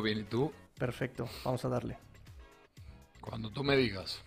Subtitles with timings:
[0.00, 0.50] Todo bien, ¿y tú?
[0.78, 1.98] Perfecto, vamos a darle.
[3.20, 4.22] Cuando tú me digas.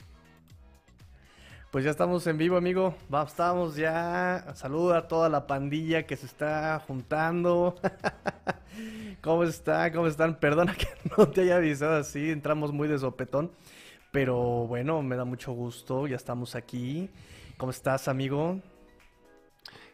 [1.72, 2.94] Pues ya estamos en vivo, amigo.
[3.26, 4.54] Estamos ya.
[4.54, 7.74] Saluda a toda la pandilla que se está juntando.
[9.22, 9.92] ¿Cómo está?
[9.92, 10.40] ¿Cómo están?
[10.40, 10.86] Perdona que
[11.18, 12.30] no te haya avisado así.
[12.30, 13.52] Entramos muy de sopetón.
[14.12, 16.06] Pero bueno, me da mucho gusto.
[16.06, 17.10] Ya estamos aquí.
[17.58, 18.60] ¿Cómo estás, amigo?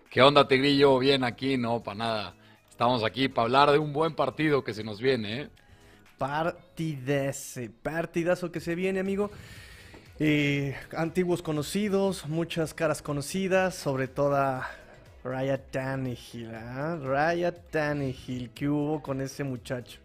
[0.09, 0.99] ¿Qué onda, Tigrillo?
[0.99, 2.35] Bien aquí, no, para nada.
[2.69, 5.49] Estamos aquí para hablar de un buen partido que se nos viene, ¿eh?
[6.19, 9.31] Partidese, partidazo que se viene, amigo.
[10.19, 14.61] Eh, antiguos conocidos, muchas caras conocidas, sobre todo
[15.23, 16.51] Ryan Tannehill.
[16.51, 16.95] ¿eh?
[17.01, 20.01] Ryan Tannehill, ¿qué hubo con ese muchacho?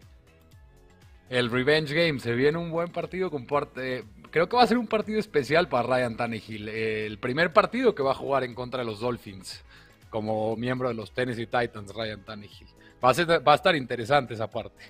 [1.29, 4.05] El Revenge Game, se viene un buen partido con parte...
[4.31, 6.69] Creo que va a ser un partido especial para Ryan Tannehill.
[6.69, 9.63] El primer partido que va a jugar en contra de los Dolphins
[10.09, 12.67] como miembro de los Tennessee Titans, Ryan Tannehill.
[13.03, 14.81] Va a estar interesante esa parte.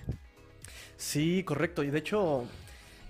[0.98, 1.84] Sí, correcto.
[1.84, 2.46] Y de hecho,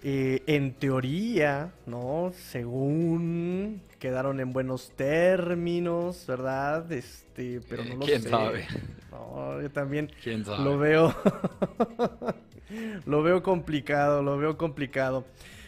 [0.04, 2.32] eh, en teoría, ¿no?
[2.52, 6.92] Según quedaron en buenos términos, ¿verdad?
[6.92, 8.30] Este, pero no lo ¿Quién sé.
[8.30, 8.68] sabe?
[9.12, 10.64] No, yo también ¿Quién sabe?
[10.64, 11.16] lo veo.
[13.06, 15.26] lo veo complicado, lo veo complicado.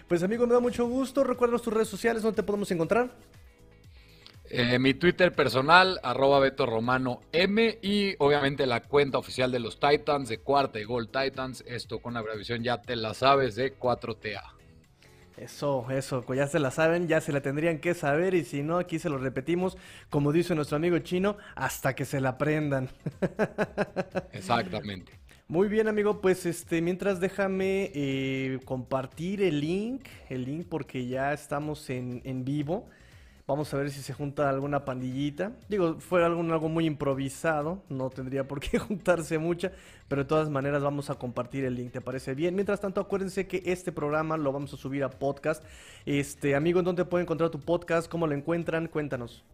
[0.07, 1.23] Pues amigo, me da mucho gusto.
[1.23, 3.11] Recuerda tus redes sociales, ¿dónde te podemos encontrar?
[4.49, 9.77] Eh, mi Twitter personal, arroba Beto Romano M y obviamente la cuenta oficial de los
[9.79, 13.77] Titans de Cuarta y Gol Titans, esto con la abreviación ya te la sabes de
[13.77, 14.41] 4TA.
[15.35, 18.63] Eso, eso, pues ya se la saben, ya se la tendrían que saber y si
[18.63, 19.77] no, aquí se lo repetimos,
[20.09, 22.89] como dice nuestro amigo chino, hasta que se la aprendan.
[24.31, 25.11] Exactamente.
[25.49, 31.33] Muy bien, amigo, pues este, mientras déjame eh, compartir el link, el link porque ya
[31.33, 32.89] estamos en, en vivo.
[33.47, 35.53] Vamos a ver si se junta alguna pandillita.
[35.69, 39.71] Digo, fue algo, muy improvisado, no tendría por qué juntarse mucha,
[40.09, 42.55] pero de todas maneras vamos a compartir el link, ¿te parece bien?
[42.55, 45.63] Mientras tanto, acuérdense que este programa lo vamos a subir a podcast.
[46.05, 48.11] Este, amigo, ¿en dónde pueden encontrar tu podcast?
[48.11, 48.89] ¿Cómo lo encuentran?
[48.89, 49.45] Cuéntanos.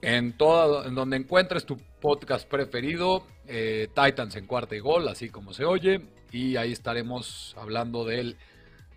[0.00, 5.28] En todo, en donde encuentres tu podcast preferido, eh, Titans en cuarta y gol, así
[5.28, 6.00] como se oye,
[6.32, 8.38] y ahí estaremos hablando del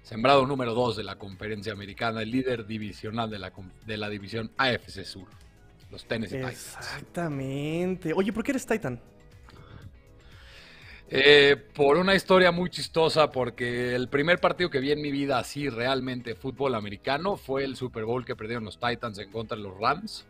[0.07, 3.51] sembrado número 2 de la conferencia americana, el líder divisional de la,
[3.85, 5.27] de la división AFC Sur,
[5.91, 6.77] los Tennessee Titans.
[6.77, 8.13] Exactamente.
[8.13, 9.01] Oye, ¿por qué eres Titan?
[11.09, 15.39] Eh, por una historia muy chistosa, porque el primer partido que vi en mi vida
[15.39, 19.63] así realmente fútbol americano fue el Super Bowl que perdieron los Titans en contra de
[19.63, 20.25] los Rams.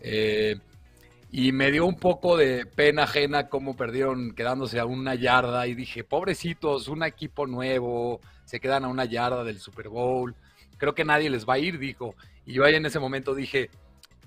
[0.00, 0.58] Eh,
[1.30, 5.74] y me dio un poco de pena ajena cómo perdieron quedándose a una yarda y
[5.74, 10.34] dije, pobrecitos, un equipo nuevo, se quedan a una yarda del Super Bowl,
[10.78, 12.14] creo que nadie les va a ir, dijo.
[12.46, 13.68] Y yo ahí en ese momento dije,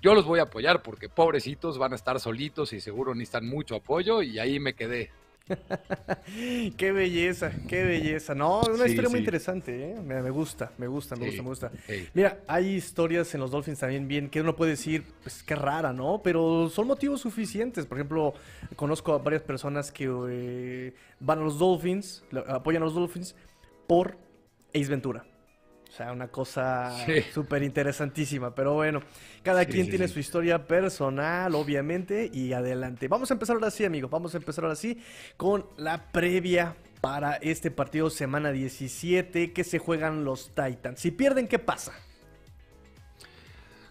[0.00, 3.76] yo los voy a apoyar porque pobrecitos van a estar solitos y seguro necesitan mucho
[3.76, 5.10] apoyo y ahí me quedé.
[6.76, 8.34] qué belleza, qué belleza.
[8.34, 10.00] No, una Sí, historia muy interesante, ¿eh?
[10.00, 11.72] Me, gusta, me gusta, me Sí, gusta, me gusta.
[12.14, 15.92] Mira, hay historias en los Dolphins también bien que uno puede decir, pues qué rara,
[15.92, 16.20] ¿no?
[16.22, 17.86] Pero son motivos suficientes.
[17.86, 18.34] Por ejemplo,
[18.76, 23.34] conozco a varias personas que eh, van a los Dolphins, apoyan a los Dolphins
[23.86, 24.16] por
[24.74, 25.24] Ace Ventura.
[25.92, 27.20] O sea, una cosa Sí.
[27.34, 28.54] súper interesantísima.
[28.54, 29.02] Pero bueno,
[29.42, 33.08] cada Sí, quien sí, tiene su historia personal, obviamente, y adelante.
[33.08, 34.10] Vamos a empezar ahora sí, amigos.
[34.10, 35.02] Vamos a empezar ahora sí
[35.36, 40.98] con la previa para este partido semana 17 que se juegan los Titans.
[40.98, 41.92] Si pierden, ¿qué pasa?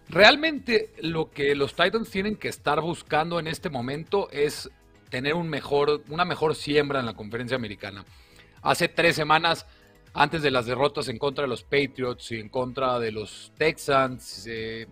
[0.08, 4.68] Realmente lo que los Titans tienen que estar buscando en este momento es
[5.08, 8.04] tener un mejor, una mejor siembra en la conferencia americana.
[8.60, 9.66] Hace tres semanas,
[10.14, 14.46] antes de las derrotas en contra de los Patriots y en contra de los Texans,
[14.46, 14.86] eh,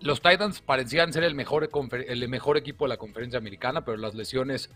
[0.00, 4.14] los Titans parecían ser el mejor, el mejor equipo de la conferencia americana, pero las
[4.14, 4.70] lesiones,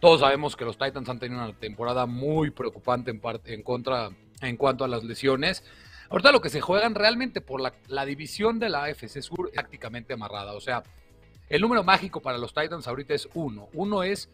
[0.00, 4.10] todos sabemos que los Titans han tenido una temporada muy preocupante en, en, contra,
[4.40, 5.64] en cuanto a las lesiones.
[6.08, 9.54] Ahorita lo que se juegan realmente por la, la división de la AFC Sur es
[9.54, 10.54] prácticamente amarrada.
[10.54, 10.82] O sea,
[11.48, 13.68] el número mágico para los Titans ahorita es uno.
[13.72, 14.28] Uno es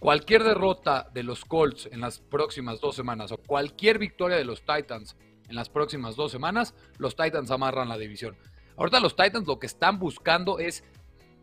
[0.00, 4.62] cualquier derrota de los Colts en las próximas dos semanas o cualquier victoria de los
[4.62, 5.14] Titans
[5.48, 8.36] en las próximas dos semanas, los Titans amarran la división.
[8.76, 10.82] Ahorita los Titans lo que están buscando es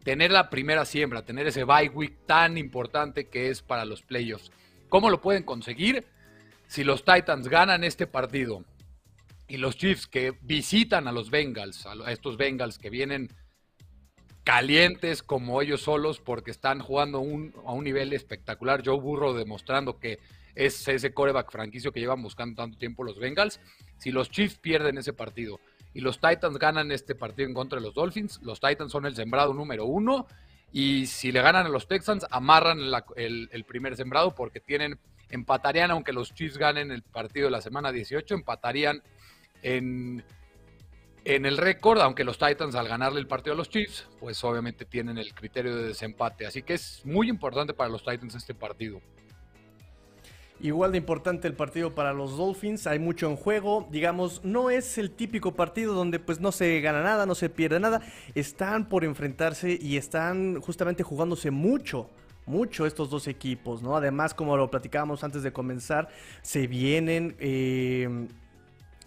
[0.03, 4.51] tener la primera siembra, tener ese bye week tan importante que es para los playoffs.
[4.89, 6.05] ¿Cómo lo pueden conseguir?
[6.67, 8.65] Si los Titans ganan este partido
[9.47, 13.31] y los Chiefs que visitan a los Bengals, a estos Bengals que vienen
[14.47, 18.81] calientes como ellos solos porque están jugando a un nivel espectacular.
[18.81, 20.19] Joe Burrow demostrando que
[20.55, 23.59] es ese coreback franquicio que llevan buscando tanto tiempo los Bengals.
[23.97, 25.59] Si los Chiefs pierden ese partido
[25.93, 29.17] y los Titans ganan este partido en contra de los Dolphins, los Titans son el
[29.17, 30.27] sembrado número uno
[30.71, 32.79] Y si le ganan a los Texans, amarran
[33.17, 34.97] el, primer sembrado porque tienen,
[35.29, 39.03] empatarían, aunque los Chiefs ganen el partido de la semana 18, empatarían
[39.61, 40.23] en,
[41.27, 44.85] en el récord, aunque los Titans al ganarle el partido a los Chiefs, pues obviamente
[44.85, 46.45] tienen el criterio de desempate.
[46.45, 49.01] Así que es muy importante para los Titans este partido.
[50.61, 54.97] Igual de importante el partido para los Dolphins, hay mucho en juego, digamos, no es
[54.97, 58.01] el típico partido donde pues no se gana nada, no se pierde nada,
[58.33, 62.09] están por enfrentarse y están justamente jugándose mucho,
[62.45, 63.97] mucho estos dos equipos, ¿no?
[63.97, 66.07] Además, como lo platicábamos antes de comenzar,
[66.41, 67.35] se vienen...
[67.39, 68.29] Eh,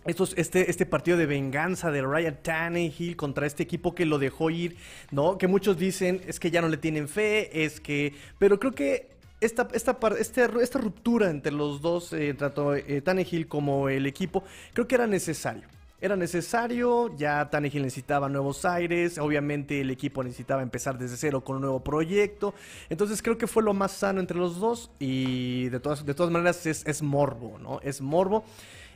[0.06, 4.50] estos, este, este partido de venganza de Ryan Tannehill contra este equipo que lo dejó
[4.50, 4.76] ir,
[5.11, 5.37] ¿no?
[5.38, 8.14] Que muchos dicen es que ya no le tienen fe, es que.
[8.38, 9.11] Pero creo que
[9.41, 14.44] esta, esta, este, esta ruptura entre los dos, eh, tanto eh, Tannehill como el equipo,
[14.73, 15.64] creo que era necesario.
[16.02, 21.56] Era necesario, ya Tannehill necesitaba nuevos aires, obviamente el equipo necesitaba empezar desde cero con
[21.56, 22.55] un nuevo proyecto,
[22.88, 26.32] entonces creo que fue lo más sano entre los dos y de todas, de todas
[26.32, 27.81] maneras es, es morbo, ¿no?
[27.82, 28.44] Es morbo.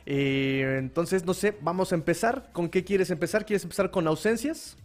[0.05, 2.51] Eh, entonces, no sé, vamos a empezar.
[2.53, 3.45] ¿Con qué quieres empezar?
[3.45, 4.77] ¿Quieres empezar con ausencias?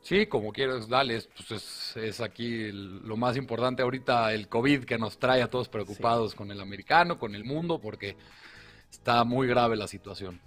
[0.00, 5.18] Sí, como quieras, dale, pues es, aquí lo más importante ahorita, el COVID que nos
[5.18, 8.16] trae a todos preocupados con el americano, con el mundo, porque
[8.90, 10.40] está muy grave la situación.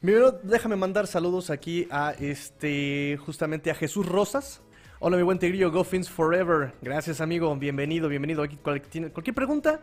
[0.00, 4.60] Primero, déjame mandar saludos aquí a este, justamente a Jesús Rosas.
[5.00, 6.74] Hola, mi buen tigrillo, Go Forever.
[6.82, 7.56] Gracias, amigo.
[7.56, 8.42] Bienvenido, bienvenido.
[8.44, 9.80] Aquí, cualquier pregunta,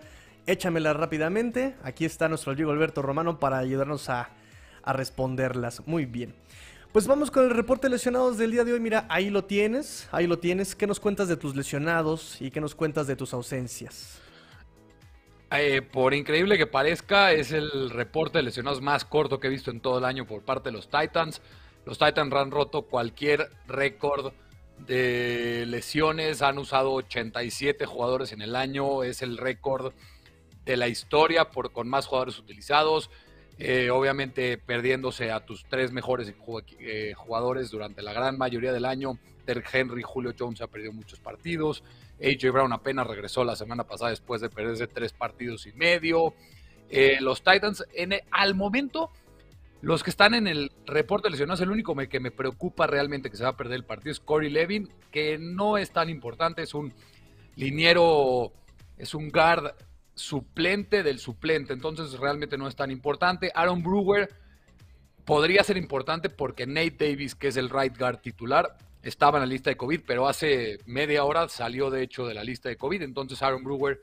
[0.51, 1.75] échamela rápidamente.
[1.83, 4.29] Aquí está nuestro amigo Alberto Romano para ayudarnos a,
[4.85, 5.85] responderlas.
[5.85, 6.33] Muy bien.
[6.91, 8.79] Pues vamos con el reporte de lesionados del día de hoy.
[8.79, 10.73] Mira, ahí lo tienes, ahí lo tienes.
[10.73, 14.19] ¿Qué nos cuentas de tus lesionados y qué nos cuentas de tus ausencias?
[15.51, 19.69] Eh, por increíble que parezca, es el reporte de lesionados más corto que he visto
[19.69, 21.39] en todo el año por parte de los Titans.
[21.85, 24.33] Los Titans han roto cualquier récord
[24.87, 29.93] de lesiones, han usado 87 jugadores en el año, es el récord
[30.69, 33.09] de la historia por, con más jugadores utilizados.
[33.57, 36.33] Eh, obviamente perdiéndose a tus tres mejores
[36.79, 39.17] eh, jugadores durante la gran mayoría del año.
[39.45, 41.83] Derek Henry, Julio Jones ha perdido muchos partidos.
[42.21, 46.35] AJ Brown apenas regresó la semana pasada después de perderse tres partidos y medio.
[46.89, 49.11] Eh, los Titans, en al momento,
[49.81, 53.43] los que están en el reporte lesionados, el único que me preocupa realmente que se
[53.43, 56.93] va a perder el partido es Corey Levin, que no es tan importante, es un
[57.55, 58.53] liniero,
[58.97, 59.73] es un guard
[60.19, 63.51] suplente del suplente, entonces realmente no es tan importante.
[63.55, 64.29] Aaron Brewer
[65.25, 69.47] podría ser importante porque Nate Davis, que es el right guard titular, estaba en la
[69.47, 73.01] lista de COVID, pero hace media hora salió de hecho de la lista de COVID,
[73.01, 74.01] entonces Aaron Brewer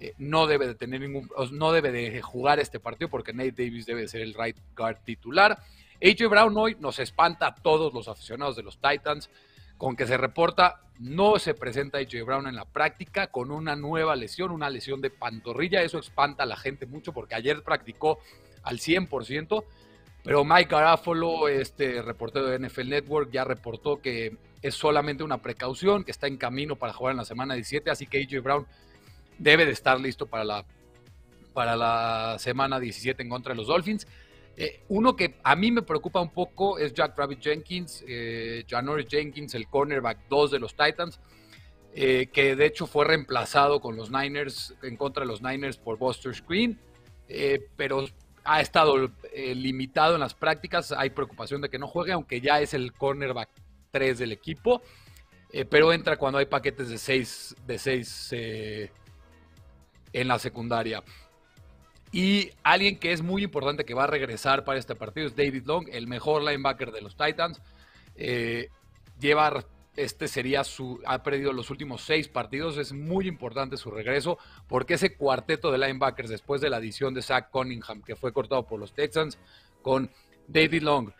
[0.00, 3.86] eh, no debe de tener ningún, no debe de jugar este partido porque Nate Davis
[3.86, 5.62] debe de ser el right guard titular.
[6.02, 9.30] AJ Brown hoy nos espanta a todos los aficionados de los Titans
[9.78, 14.16] con que se reporta no se presenta AJ Brown en la práctica con una nueva
[14.16, 15.82] lesión, una lesión de pantorrilla.
[15.82, 18.18] Eso espanta a la gente mucho porque ayer practicó
[18.62, 19.64] al 100%,
[20.24, 26.02] pero Mike Garafolo, este reportero de NFL Network, ya reportó que es solamente una precaución,
[26.02, 28.66] que está en camino para jugar en la semana 17, así que AJ Brown
[29.38, 30.64] debe de estar listo para la,
[31.52, 34.06] para la semana 17 en contra de los Dolphins.
[34.58, 39.06] Eh, uno que a mí me preocupa un poco es Jack Rabbit Jenkins, eh, Janoris
[39.06, 41.20] Jenkins, el cornerback 2 de los Titans,
[41.94, 45.98] eh, que de hecho fue reemplazado con los Niners, en contra de los Niners por
[45.98, 46.80] Buster Screen,
[47.28, 48.06] eh, pero
[48.44, 50.92] ha estado limitado en las prácticas.
[50.92, 53.50] Hay preocupación de que no juegue, aunque ya es el cornerback
[53.90, 54.82] 3 del equipo,
[55.68, 61.02] pero entra cuando hay paquetes de 6 de seis, en la secundaria.
[62.16, 65.64] Y alguien que es muy importante que va a regresar para este partido es David
[65.66, 67.60] Long, el mejor linebacker de los Titans.
[68.14, 68.70] Eh,
[69.20, 74.38] lleva, este sería su, ha perdido los últimos seis partidos, es muy importante su regreso,
[74.66, 78.66] porque ese cuarteto de linebackers después de la adición de Zach Cunningham, que fue cortado
[78.66, 79.38] por los Texans,
[79.82, 80.10] con
[80.48, 81.10] David Long,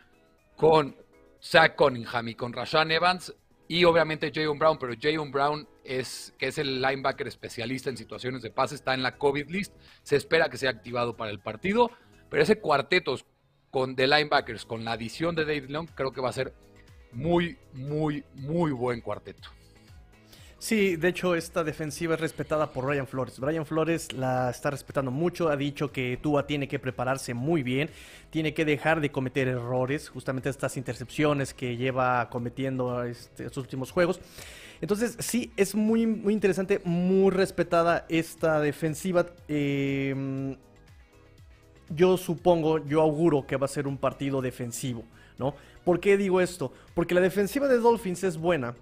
[0.55, 0.95] con
[1.39, 3.35] Zach Cunningham y con Rashan Evans,
[3.67, 8.41] y obviamente Jayon Brown, pero Jayon Brown es, que es el linebacker especialista en situaciones
[8.41, 11.89] de pase, está en la COVID list, se espera que sea activado para el partido,
[12.29, 13.17] pero ese cuarteto
[13.71, 16.53] con, de linebackers con la adición de David Long creo que va a ser
[17.11, 19.49] muy, muy, muy buen cuarteto.
[20.59, 23.39] Sí, de hecho esta defensiva es respetada por Ryan Flores.
[23.39, 27.91] Brian Flores la está respetando mucho, ha dicho que Tua tiene que prepararse muy bien,
[28.31, 33.91] tiene que dejar de cometer errores, justamente estas intercepciones que lleva cometiendo este, estos últimos
[33.91, 34.19] juegos.
[34.81, 39.25] Entonces sí, es muy, muy interesante, muy respetada esta defensiva.
[39.47, 40.55] Em,
[41.89, 45.03] yo supongo, yo auguro que va a ser un partido defensivo,
[45.37, 45.55] ¿no?
[45.83, 46.73] ¿Por qué digo esto?
[46.93, 48.75] Porque la defensiva de Dolphins es buena,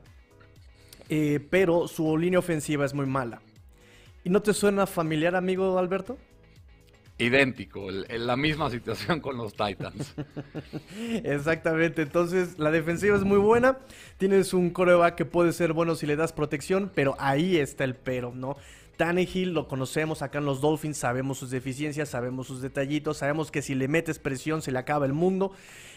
[1.07, 3.41] eh, pero su línea ofensiva es muy mala.
[4.23, 6.17] ¿Y no te suena familiar, amigo Alberto?
[7.17, 10.15] Idéntico, en la misma situación con los Titans.
[11.23, 13.77] Exactamente, entonces la defensiva es muy buena,
[14.17, 17.95] tienes un coreback que puede ser bueno si le das protección, pero ahí está el
[17.95, 18.57] pero, ¿no?
[18.97, 23.61] Tannehill lo conocemos acá en los Dolphins, sabemos sus deficiencias, sabemos sus detallitos, sabemos que
[23.61, 25.51] si le metes presión se le acaba el mundo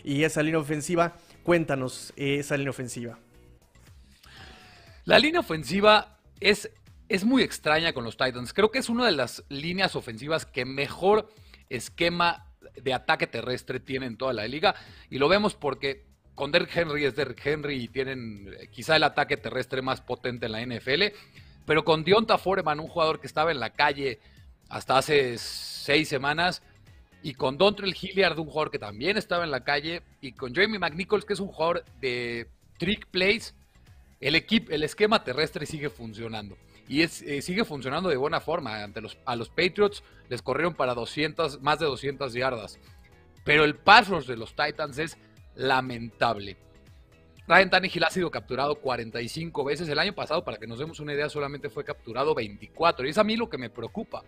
[0.05, 3.19] y esa línea ofensiva, cuéntanos esa línea ofensiva.
[5.05, 6.71] La línea ofensiva es
[7.09, 8.53] es muy extraña con los Titans.
[8.53, 11.29] Creo que es una de las líneas ofensivas que mejor
[11.69, 14.75] esquema de ataque terrestre tiene en toda la liga.
[15.11, 19.05] Y lo vemos porque con Derrick Henry es Derrick Henry y tienen eh, quizá el
[19.05, 21.05] ataque terrestre más potente en la NFL.
[21.67, 24.21] Pero con Dionta Foreman, un jugador que estaba en la calle
[24.69, 26.63] hasta hace seis semanas,
[27.23, 30.79] y con Dontrell Hilliard, un jugador que también estaba en la calle, y con Jamie
[30.79, 32.49] McNichols, que es un jugador de
[32.79, 33.55] trick plays,
[34.21, 36.57] el, equipo, el esquema terrestre sigue funcionando
[36.89, 38.83] y es, eh, sigue funcionando de buena forma.
[38.83, 42.79] Ante los, a los Patriots les corrieron para 200, más de 200 yardas.
[43.45, 45.19] Pero el pass rush de los Titans es
[45.55, 46.57] lamentable.
[47.47, 49.89] Ryan Tannehill ha sido capturado 45 veces.
[49.89, 53.07] El año pasado, para que nos demos una idea, solamente fue capturado 24.
[53.07, 54.23] Y es a mí lo que me preocupa.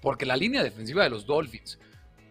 [0.00, 1.78] Porque la línea defensiva de los Dolphins,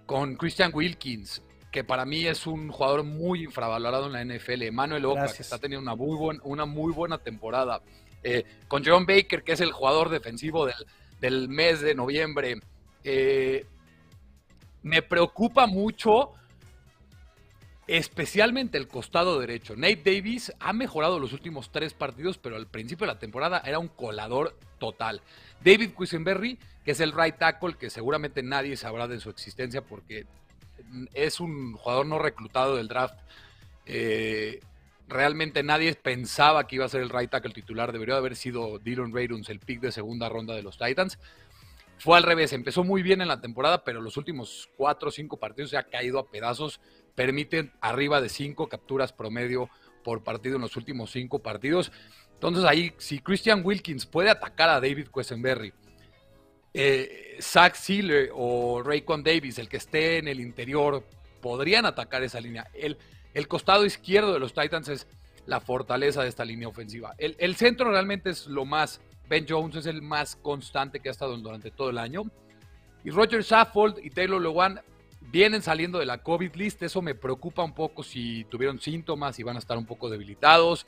[0.05, 1.41] con Christian Wilkins,
[1.71, 5.57] que para mí es un jugador muy infravalorado en la NFL, Emmanuel Oka, que está
[5.57, 7.81] teniendo una muy, una muy buena temporada,
[8.23, 10.67] eh, con John Baker, que es el jugador defensivo
[11.19, 12.59] del, mes de noviembre.
[13.03, 13.65] Eh,
[14.81, 16.31] me preocupa mucho,
[17.87, 19.75] especialmente el costado derecho.
[19.75, 23.79] Nate Davis ha mejorado los últimos tres partidos, pero al principio de la temporada era
[23.79, 25.21] un colador total.
[25.63, 30.25] David Quisenberry, que es el right tackle, que seguramente nadie sabrá de su existencia porque
[31.13, 33.19] es un jugador no reclutado del draft.
[33.85, 34.59] Eh,
[35.13, 37.91] realmente nadie pensaba que iba a ser el right tackle titular.
[37.91, 41.19] Debería haber sido Dylan Raiduns, el pick de segunda ronda de los Titans.
[41.97, 45.37] Fue al revés, empezó muy bien en la temporada, pero los últimos cuatro o cinco
[45.37, 46.81] partidos se ha caído a pedazos.
[47.15, 49.69] Permiten arriba de cinco capturas promedio
[50.03, 51.91] por partido en los últimos cinco partidos.
[52.33, 55.73] Entonces ahí, si Christian Wilkins puede atacar a David Quesenberry,
[56.73, 61.07] eh, Zach Sealer o Raycon Davis, el que esté en el interior,
[61.41, 62.69] podrían atacar esa línea.
[62.73, 62.97] El,
[63.33, 65.07] el costado izquierdo de los Titans es
[65.45, 67.15] la fortaleza de esta línea ofensiva.
[67.17, 69.01] El, centro realmente es lo más.
[69.27, 72.23] Ben Jones es el más constante que ha estado durante todo el año.
[73.03, 74.81] Y Roger Saffold y Taylor Lewan
[75.31, 76.81] vienen saliendo de la COVID list.
[76.83, 80.85] Eso me preocupa un poco si tuvieron síntomas y van a estar un poco debilitados.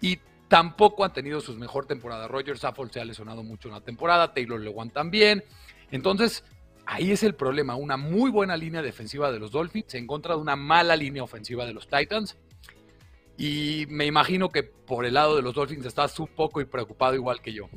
[0.00, 2.28] Y tampoco han tenido su mejor temporada.
[2.28, 4.32] Roger Saffold se ha lesionado mucho en la temporada.
[4.32, 5.42] Taylor Lewan también.
[5.90, 6.44] Entonces,
[6.92, 10.42] Ahí es el problema, una muy buena línea defensiva de los Dolphins en contra de
[10.42, 12.36] una mala línea ofensiva de los Titans.
[13.38, 17.40] Y me imagino que por el lado de los Dolphins estás un poco preocupado igual
[17.40, 17.70] que yo.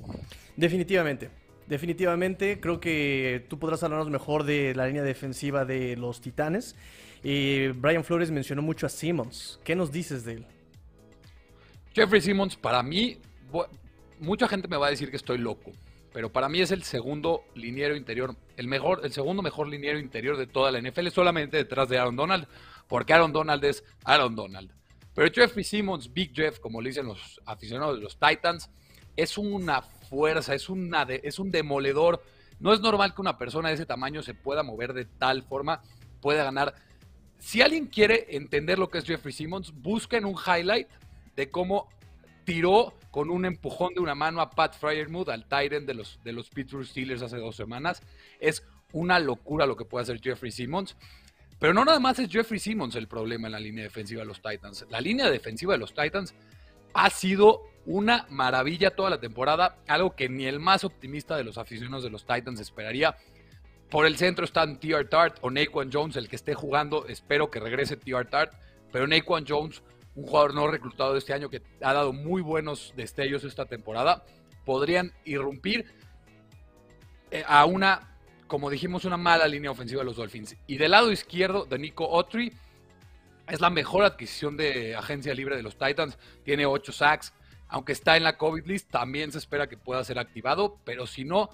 [0.58, 1.30] Definitivamente,
[1.66, 2.60] definitivamente.
[2.60, 6.76] Creo que tú podrás hablarnos mejor de la línea defensiva de los Titanes.
[7.24, 9.62] Y Brian Flores mencionó mucho a Simmons.
[9.64, 10.48] ¿Qué nos dices de él?
[11.94, 13.18] Jeffrey Simmons, para mí,
[14.20, 15.72] mucha gente me va a decir que estoy loco
[16.16, 20.38] pero para mí es el segundo liniero interior, el mejor, el segundo mejor liniero interior
[20.38, 22.48] de toda la NFL, solamente detrás de Aaron Donald,
[22.88, 24.72] porque Aaron Donald es Aaron Donald.
[25.14, 28.70] Pero Jeffrey Simmons, Big Jeff, como le dicen los aficionados de los Titans,
[29.18, 32.24] es una fuerza, es, una es un demoledor.
[32.62, 35.82] No es normal que una persona de ese tamaño se pueda mover de tal forma,
[36.22, 36.76] pueda ganar.
[37.40, 40.88] Si alguien quiere entender lo que es Jeffrey Simmons, busquen un highlight
[41.36, 41.90] de cómo
[42.46, 46.32] tiró con un empujón de una mano a Pat Fryermuth, al Tyrant de los, de
[46.32, 48.02] los Pittsburgh Steelers hace dos semanas.
[48.40, 50.96] Es una locura lo que puede hacer Jeffrey Simmons.
[51.60, 54.42] Pero no nada más es Jeffrey Simmons el problema en la línea defensiva de los
[54.42, 54.86] Titans.
[54.90, 56.34] La línea defensiva de los Titans
[56.94, 61.58] ha sido una maravilla toda la temporada, algo que ni el más optimista de los
[61.58, 63.16] aficionados de los Titans esperaría.
[63.90, 65.06] Por el centro están T.R.
[65.06, 67.06] Tart o Naquan Jones, el que esté jugando.
[67.08, 68.26] Espero que regrese T.R.
[68.26, 68.54] Tart.
[68.92, 69.82] Pero Naquan Jones
[70.16, 74.24] un jugador no reclutado de este año que ha dado muy buenos destellos esta temporada,
[74.66, 75.86] podrían irrumpir
[77.32, 78.18] eh, a una,
[78.48, 80.56] como dijimos, una mala línea ofensiva de los Dolphins.
[80.68, 82.54] Y del lado izquierdo de Nico Autry,
[83.48, 87.34] es la mejor adquisición de agencia libre de los Titans, tiene 8 sacks,
[87.68, 91.26] aunque está en la COVID list, también se espera que pueda ser activado, pero si
[91.26, 91.50] no,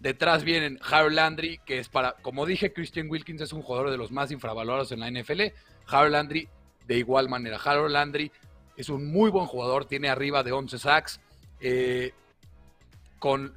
[0.00, 3.96] detrás vienen Harold Landry, que es para, como dije, Christian Wilkins es un jugador de
[3.96, 5.42] los más infravalorados en la NFL,
[5.88, 6.48] Harold Landry
[6.86, 7.58] de igual manera.
[7.62, 8.30] Harold Landry
[8.76, 11.20] es un muy buen jugador, tiene arriba de 11 sacks.
[11.60, 12.12] Eh,
[13.18, 13.52] con,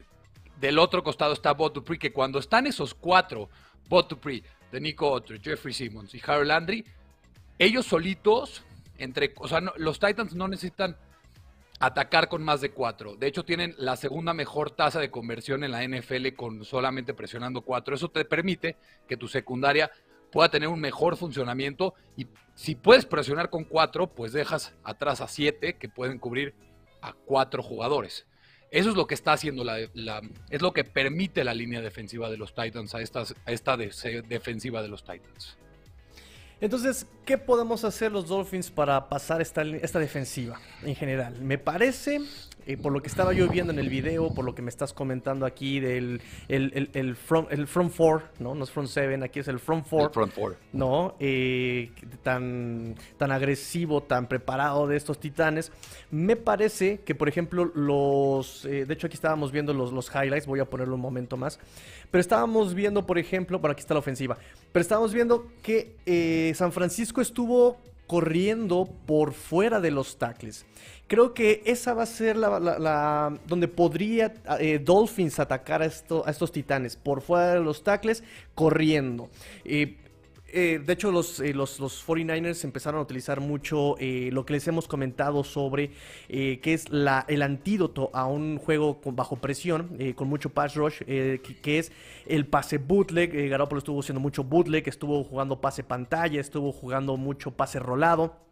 [0.59, 3.49] del otro costado está Bob Dupree, que cuando están esos cuatro,
[3.87, 6.85] Bob Dupree, de Nico Otter, Jeffrey Simmons y Harold Landry,
[7.57, 8.63] ellos solitos,
[8.97, 10.95] entre, o sea, los Titans no necesitan
[11.79, 13.15] atacar con más de cuatro.
[13.15, 17.61] De hecho, tienen la segunda mejor tasa de conversión en la NFL con solamente presionando
[17.61, 17.95] cuatro.
[17.95, 18.75] Eso te permite
[19.07, 19.89] que tu secundaria
[20.31, 25.27] pueda tener un mejor funcionamiento y si puedes presionar con cuatro, pues dejas atrás a
[25.27, 26.53] siete que pueden cubrir
[27.01, 28.25] a cuatro jugadores.
[28.71, 32.37] Eso es lo que está haciendo la, es lo que permite la línea defensiva de
[32.37, 35.57] los Titans a, estas, esta defensiva de los Titans.
[36.61, 41.39] Entonces, ¿qué podemos hacer los Dolphins para pasar esta, esta defensiva en general?
[41.41, 42.19] Me parece,
[42.69, 44.93] eh, por lo que estaba yo viendo en el video, por lo que me estás
[44.93, 48.53] comentando aquí del el, el, front, el front four, ¿no?
[48.53, 50.03] No es front seven, aquí es el front four.
[50.03, 50.55] El front four.
[50.71, 51.15] ¿No?
[51.19, 55.71] Eh, tan, tan agresivo, tan preparado de estos titanes.
[56.11, 58.65] Me parece que, por ejemplo, los...
[58.65, 61.59] Eh, de hecho, aquí estábamos viendo los, los highlights, voy a ponerlo un momento más.
[62.11, 64.37] Pero estábamos viendo, por ejemplo, por aquí está la ofensiva,
[64.71, 67.77] pero estábamos viendo que San Francisco estuvo
[68.09, 70.65] corriendo por fuera de los tackles.
[71.05, 76.31] Creo que esa va a ser la, donde podría eh, Dolphins atacar a, esto, a,
[76.31, 78.23] estos titanes, por fuera de los tackles,
[78.55, 79.29] corriendo.
[79.63, 79.95] Eh,
[80.53, 84.67] eh, de hecho, los, eh, los, 49ers empezaron a utilizar mucho eh, lo que les
[84.67, 85.91] hemos comentado sobre
[86.27, 90.99] que es la, el antídoto a un juego con, bajo presión, con mucho pass rush,
[90.99, 91.91] que, es
[92.25, 93.49] el pase bootleg.
[93.49, 98.49] Garoppolo estuvo haciendo mucho bootleg, estuvo jugando pase pantalla, estuvo jugando mucho pase rolado.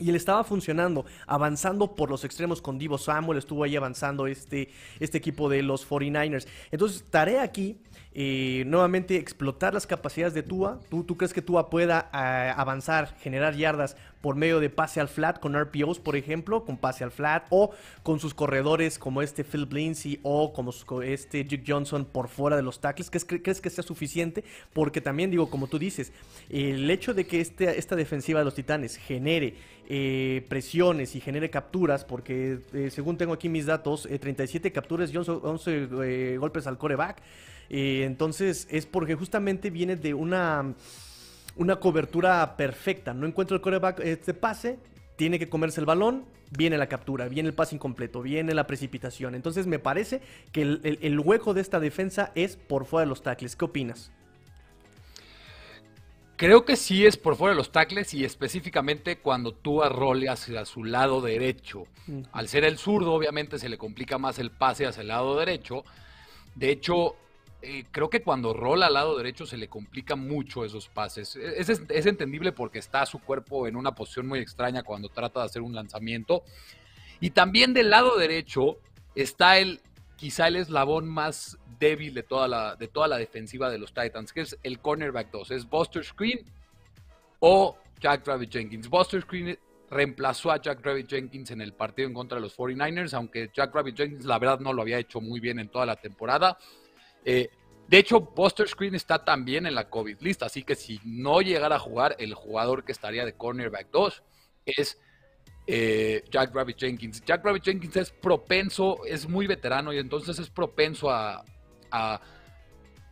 [0.00, 4.70] Y él estaba funcionando, avanzando por los extremos con Divo Samuel, estuvo ahí avanzando este,
[4.98, 6.46] este equipo de los 49ers.
[6.70, 7.78] Entonces, tarea aquí
[8.12, 10.80] eh, nuevamente explotar las capacidades de Tua.
[10.88, 15.40] ¿Tú, crees que Tua pueda eh, avanzar, generar yardas por medio de pase al flat
[15.40, 17.70] con RPOs, por ejemplo, con pase al flat o
[18.02, 22.62] con sus corredores como este Phil Lindsay o como este Jake Johnson por fuera de
[22.62, 23.10] los tackles?
[23.10, 24.44] ¿Crees, ¿Crees, que sea suficiente?
[24.72, 26.12] Porque también digo, como tú dices,
[26.48, 29.54] el hecho de que este, esta defensiva de los Titanes genere
[29.88, 36.36] eh, presiones y genere capturas, porque según tengo aquí mis datos, 37 capturas y 11,
[36.36, 37.20] golpes al coreback.
[37.70, 40.74] Eh, entonces es porque justamente viene de una,
[41.56, 43.14] una cobertura perfecta.
[43.14, 44.78] No encuentro el coreback este pase,
[45.16, 49.34] tiene que comerse el balón, viene la captura, viene el pase incompleto, viene la precipitación.
[49.34, 50.20] Entonces me parece
[50.52, 53.56] que el, hueco de esta defensa es por fuera de los tackles.
[53.56, 54.10] ¿Qué opinas?
[56.36, 60.64] Creo que sí es por fuera de los tackles y específicamente cuando tú arrole hacia
[60.64, 61.84] su lado derecho.
[62.32, 65.84] Al ser el zurdo, obviamente se le complica más el pase hacia el lado derecho.
[66.54, 67.16] De hecho,
[67.62, 71.36] eh, creo que cuando rola al lado derecho se le complica mucho esos pases.
[71.36, 75.46] E, es, entendible porque está su cuerpo en una posición muy extraña cuando trata de
[75.46, 76.42] hacer un lanzamiento.
[77.20, 78.78] Y también del lado derecho
[79.14, 79.80] está el,
[80.16, 84.32] quizá el eslabón más débil de toda la, de toda la defensiva de los Titans,
[84.32, 85.50] que es el cornerback 2.
[85.50, 86.40] Es Buster Screen
[87.40, 88.88] o Jack Rabbit Jenkins.
[88.88, 89.58] Buster Screen
[89.90, 93.74] reemplazó a Jack Rabbit Jenkins en el partido en contra de los 49ers, aunque Jack
[93.74, 96.56] Rabbit Jenkins la verdad no lo había hecho muy bien en toda la temporada.
[97.24, 97.50] Eh,
[97.88, 101.76] de hecho, Buster Screen está también en la COVID lista, así que si no llegara
[101.76, 104.22] a jugar, el jugador que estaría de cornerback 2
[104.64, 104.98] es
[105.66, 107.24] eh, Jack Rabbit Jenkins.
[107.24, 111.44] Jack Rabbit Jenkins es propenso, es muy veterano y entonces es propenso a,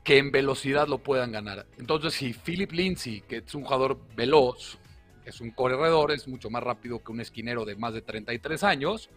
[0.05, 1.67] que en velocidad lo puedan ganar.
[1.79, 4.79] Entonces, si Philip Lindsay, que es un jugador veloz,
[5.25, 9.11] es un corredor, es mucho más rápido que un esquinero de más de 33 años,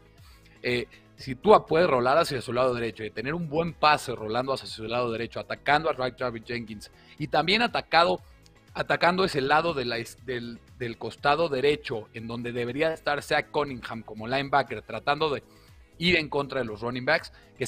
[0.63, 0.87] eh,
[1.21, 4.67] si tú puedes rolar hacia su lado derecho y tener un buen pase rolando hacia
[4.67, 8.21] su lado derecho, atacando a Right Travis Jenkins y también atacado,
[8.73, 9.93] atacando ese lado del,
[10.25, 15.43] del, costado derecho en donde debería estar Zach Cunningham como linebacker tratando de
[15.99, 17.65] ir en contra de los running backs, que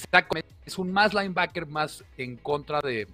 [0.66, 3.08] es un más linebacker más en contra de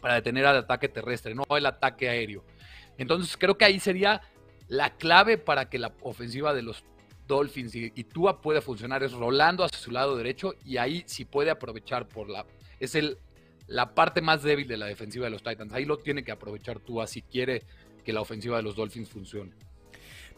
[0.00, 2.44] para detener al ataque terrestre, no el ataque aéreo.
[2.98, 4.20] Entonces creo que ahí sería
[4.68, 6.84] la clave para que la ofensiva de los
[7.26, 11.50] Dolphins y, Tua puede funcionar es rolando hacia su lado derecho y ahí sí puede
[11.50, 12.46] aprovechar por la...
[12.80, 13.18] Es el,
[13.66, 15.72] la parte más débil de la defensiva de los Titans.
[15.72, 17.62] Ahí lo tiene que aprovechar Tua si quiere
[18.04, 19.52] que la ofensiva de los Dolphins funcione.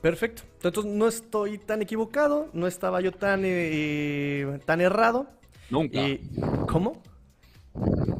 [0.00, 0.42] Perfecto.
[0.62, 5.26] Entonces no estoy tan equivocado, no estaba yo tan, eh, tan errado.
[5.70, 6.00] Nunca.
[6.68, 7.02] ¿Cómo?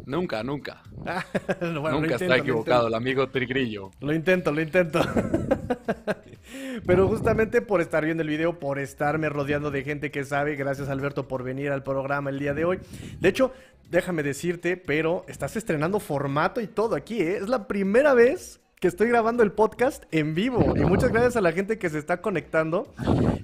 [0.07, 0.83] Nunca, nunca.
[1.61, 3.90] nunca está equivocado el amigo Trigrillo.
[4.01, 5.01] Lo intento, lo intento.
[6.87, 10.88] Pero justamente por estar viendo el video, por estarme rodeando de gente que sabe, gracias
[10.88, 12.79] Alberto por venir al programa el día de hoy.
[13.19, 13.53] De hecho,
[13.90, 17.38] déjame decirte, pero estás estrenando formato y todo aquí, ¿eh?
[17.38, 20.75] Es la primera vez que estoy grabando el podcast en vivo.
[20.77, 22.93] Y muchas gracias a la gente que se está conectando.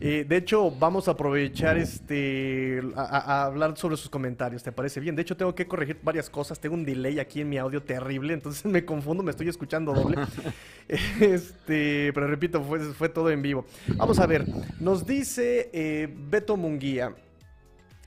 [0.00, 4.62] Eh, de hecho, vamos a aprovechar este a, hablar sobre sus comentarios.
[4.62, 5.16] ¿Te parece bien?
[5.16, 6.60] De hecho, tengo que corregir varias cosas.
[6.60, 10.18] Tengo un delay aquí en mi audio terrible, entonces me confundo, me estoy escuchando doble.
[11.20, 13.64] este, pero repito, fue, fue todo en vivo.
[13.96, 14.44] Vamos a ver.
[14.80, 17.14] Nos dice eh, Beto Munguía.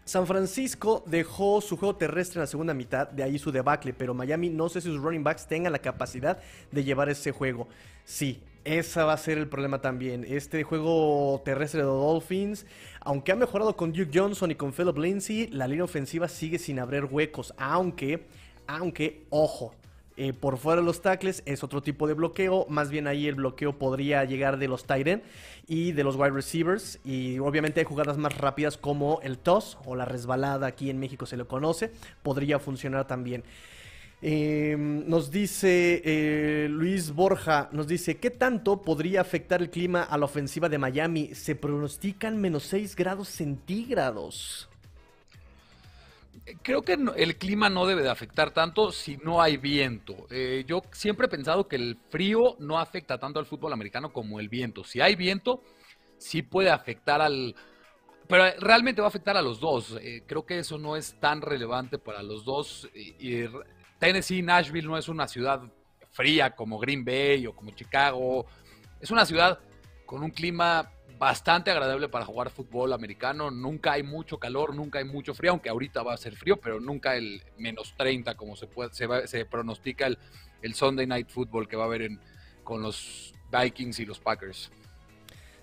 [0.06, 4.14] San Francisco dejó su juego terrestre en la segunda mitad, de ahí su debacle, pero
[4.14, 6.40] Miami no sé si sus running backs tengan la capacidad
[6.72, 7.68] de llevar ese juego.
[8.04, 10.24] Sí, ese va a ser el problema también.
[10.28, 12.68] Este juego terrestre de Dolphins,
[13.00, 16.78] aunque ha mejorado con Duke Johnson y con Philip Lindsay, la línea ofensiva sigue sin
[16.78, 18.28] abrir huecos, aunque,
[18.68, 19.74] aunque, ojo,
[20.18, 22.66] eh, por fuera de los tackles es otro tipo de bloqueo.
[22.70, 25.24] Más bien ahí el bloqueo podría llegar de los tight end
[25.68, 27.00] y de los wide receivers.
[27.04, 31.26] Y obviamente hay jugadas más rápidas como el toss o la resbalada, aquí en México
[31.26, 31.92] se lo conoce.
[32.24, 33.44] Podría funcionar también.
[34.22, 40.18] Em, nos dice eh, Luis Borja, nos dice, ¿qué tanto podría afectar el clima a
[40.18, 41.36] la ofensiva de Miami?
[41.36, 44.70] Se pronostican menos 6 grados centígrados
[46.62, 50.28] creo que el clima no debe de afectar tanto si no hay viento.
[50.30, 54.40] Eh, yo siempre he pensado que el frío no afecta tanto al fútbol americano como
[54.40, 54.84] el viento.
[54.84, 55.64] Si hay viento,
[56.18, 57.56] sí puede afectar al...
[58.28, 59.98] Pero realmente va a afectar a los dos.
[60.02, 62.90] Eh, creo que eso no es tan relevante para los dos.
[64.00, 65.62] Tennessee, Nashville no es una ciudad
[66.12, 68.46] fría como Green Bay o como Chicago.
[69.00, 69.60] Es una ciudad
[70.06, 73.52] con un clima bastante agradable para jugar fútbol americano.
[73.52, 76.80] Nunca hay mucho calor, nunca hay mucho frío, aunque ahorita va a ser frío, pero
[76.80, 80.18] nunca el menos 30 como se, puede, se, pronostica el,
[80.62, 82.20] el, Sunday Night Football que va a haber en,
[82.64, 84.72] con los Vikings y los Packers.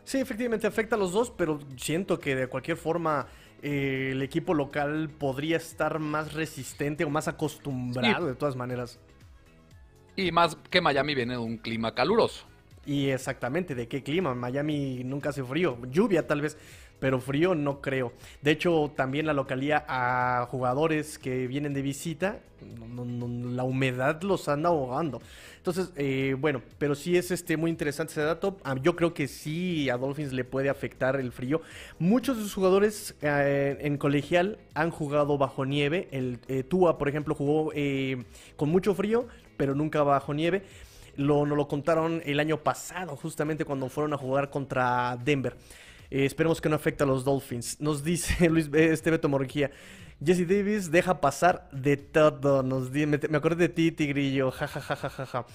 [0.04, 3.28] Sí, efectivamente afecta a los dos, pero siento que de cualquier forma
[3.62, 8.98] eh, el equipo local podría estar más resistente o más acostumbrado de todas maneras.
[10.16, 12.46] Y más que Miami viene de un clima caluroso.
[12.84, 14.34] Y exactamente, ¿de qué clima?
[14.34, 15.78] Miami nunca hace frío.
[15.90, 16.56] Lluvia tal vez,
[16.98, 18.12] pero frío no creo.
[18.42, 22.40] De hecho, también la localía a jugadores que vienen de visita,
[23.56, 25.20] la humedad los anda ahogando.
[25.56, 28.58] Entonces, eh, bueno, pero sí es este muy interesante ese dato.
[28.64, 31.62] Ah, yo creo que sí a Dolphins le puede afectar el frío.
[32.00, 36.08] Muchos de sus jugadores eh, en colegial han jugado bajo nieve.
[36.10, 37.72] El eh, Tua, por ejemplo, jugó
[38.56, 40.62] con mucho frío, pero nunca bajo nieve.
[41.16, 45.56] Lo, nos lo contaron el año pasado, justamente cuando fueron a jugar contra Denver.
[46.10, 47.80] Eh, esperemos que no afecte a los Dolphins.
[47.80, 49.28] Nos dice Luis este Beto.
[50.24, 52.62] Jesse Davis deja pasar de todo.
[52.62, 54.50] Nos me, me, acordé de ti, Tigrillo.
[54.52, 55.46] Ja, ja, ja, ja, ja, ja.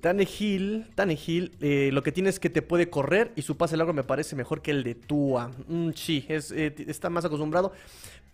[0.00, 4.02] Tannehill, eh, lo que tiene es que te puede correr y su pase largo me
[4.02, 5.52] parece mejor que el de Tua.
[5.68, 7.72] Mm, sí, es, eh, está más acostumbrado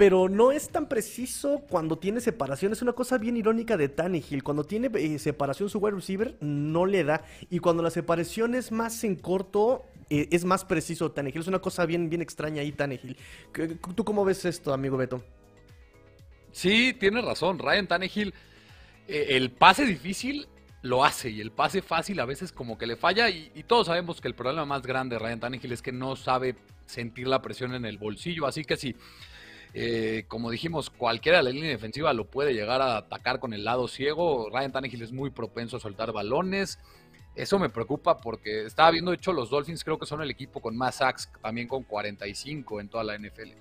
[0.02, 2.72] pero no es tan preciso cuando tiene separación.
[2.72, 4.42] Es una cosa bien irónica de Tannehill.
[4.42, 7.22] Cuando tiene eh, separación su wide receiver, no le da.
[7.50, 11.42] Y cuando la separación es más en corto, eh, es más preciso Tannehill.
[11.42, 13.16] Es una cosa bien, bien extraña ahí, Tannehill.
[13.94, 15.22] ¿Tú cómo ves esto, amigo Beto?
[16.50, 17.60] Sí, tiene razón.
[17.60, 18.34] Ryan Tannehill,
[19.06, 20.48] eh, el pase difícil
[20.82, 23.86] lo hace y el pase fácil a veces como que le falla y, y, todos
[23.86, 27.40] sabemos que el problema más grande de Ryan Tannehill es que no sabe sentir la
[27.40, 28.96] presión en el bolsillo, así que si
[29.74, 33.64] eh, como dijimos, cualquiera de la línea defensiva lo puede llegar a atacar con el
[33.64, 34.48] lado ciego.
[34.50, 36.78] Ryan Tannehill es muy propenso a soltar balones.
[37.34, 40.60] Eso me preocupa porque estaba viendo, de hecho, los Dolphins creo que son el equipo
[40.60, 43.52] con más sacks, también con 45 en toda la NFL.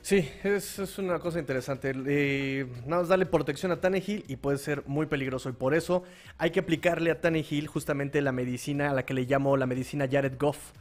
[0.00, 1.92] Sí, es, una cosa interesante.
[2.06, 5.48] Eh, nada más darle protección a Tannehill y puede ser muy peligroso.
[5.50, 6.04] Y por eso
[6.38, 10.08] hay que aplicarle a Tannehill justamente la medicina a la que le llamo la medicina
[10.10, 10.72] Jared Goff.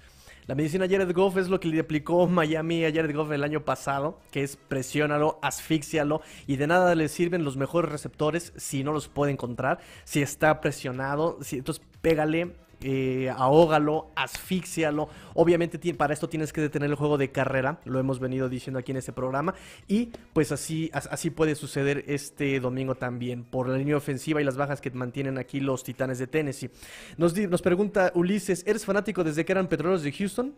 [0.47, 3.65] La medicina Jared Goff es lo que le aplicó Miami a Jared Goff el año
[3.65, 8.93] pasado, que es presiónalo, asfixialo y de nada le sirven los mejores receptores si no
[8.93, 15.09] los puede encontrar, si está presionado, si, entonces pégale, eh, ahógalo, asfixialo.
[15.33, 18.91] Obviamente para esto tienes que detener el juego de carrera, lo hemos venido diciendo aquí
[18.91, 19.55] en este programa.
[19.87, 24.57] Y pues así, así puede suceder este domingo también, por la línea ofensiva y las
[24.57, 26.69] bajas que mantienen aquí los Titanes de Tennessee.
[27.17, 30.53] Nos, nos pregunta Ulises, ¿eres fanático desde que eran Petroleros de Houston?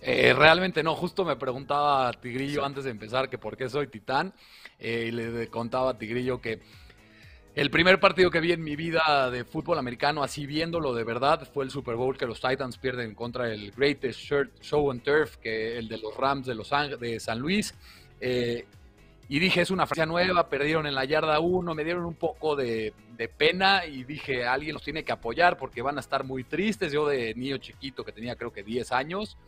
[0.00, 3.88] Eh, realmente no, justo me preguntaba a Tigrillo antes de empezar que por qué soy
[3.88, 4.32] titán.
[4.78, 6.60] Eh, y le contaba a Tigrillo que
[7.56, 11.48] el primer partido que vi en mi vida de fútbol americano, así viéndolo de verdad,
[11.54, 14.20] fue el Super Bowl que los Titans pierden contra el Greatest
[14.60, 17.74] Show on Turf, que el de los Rams de, los de San Luis.
[18.20, 18.66] Eh,
[19.30, 22.56] y dije, es una franquicia nueva, perdieron en la yarda 1, me dieron un poco
[22.56, 22.92] de,
[23.38, 26.92] pena y dije, alguien los tiene que apoyar porque van a estar muy tristes.
[26.92, 29.38] Yo de niño chiquito que tenía creo que 10 años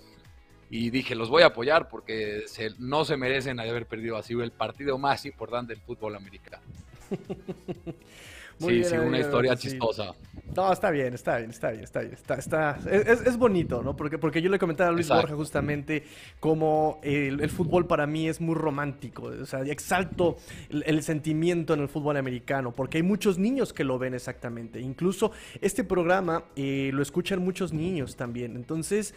[0.71, 2.47] y dije, los voy a apoyar porque
[2.79, 6.63] no se merecen haber perdido así el partido más importante del fútbol americano.
[8.59, 10.15] sí, sí, una historia chistosa.
[10.57, 12.15] No, está bien, está bien, está bien, está bien.
[12.15, 13.95] Está, está, es, es, bonito, ¿no?
[13.95, 16.05] Porque, porque yo le comentaba a Luis Borja justamente
[16.41, 19.25] cómo el, fútbol para mí es muy romántico.
[19.25, 20.39] O sea, exalto
[20.71, 24.81] el, sentimiento en el fútbol americano, porque hay muchos niños que lo ven exactamente.
[24.81, 28.57] Incluso este programa eh, lo escuchan muchos niños también.
[28.57, 29.15] Entonces,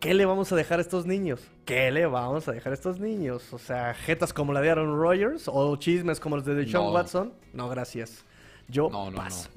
[0.00, 1.40] ¿qué le vamos a dejar a estos niños?
[1.64, 3.52] ¿Qué le vamos a dejar a estos niños?
[3.52, 7.32] O sea, jetas como la de Aaron Rodgers o chismes como los de Deshaun Watson.
[7.52, 8.24] No, gracias.
[8.66, 9.48] Yo no, paso.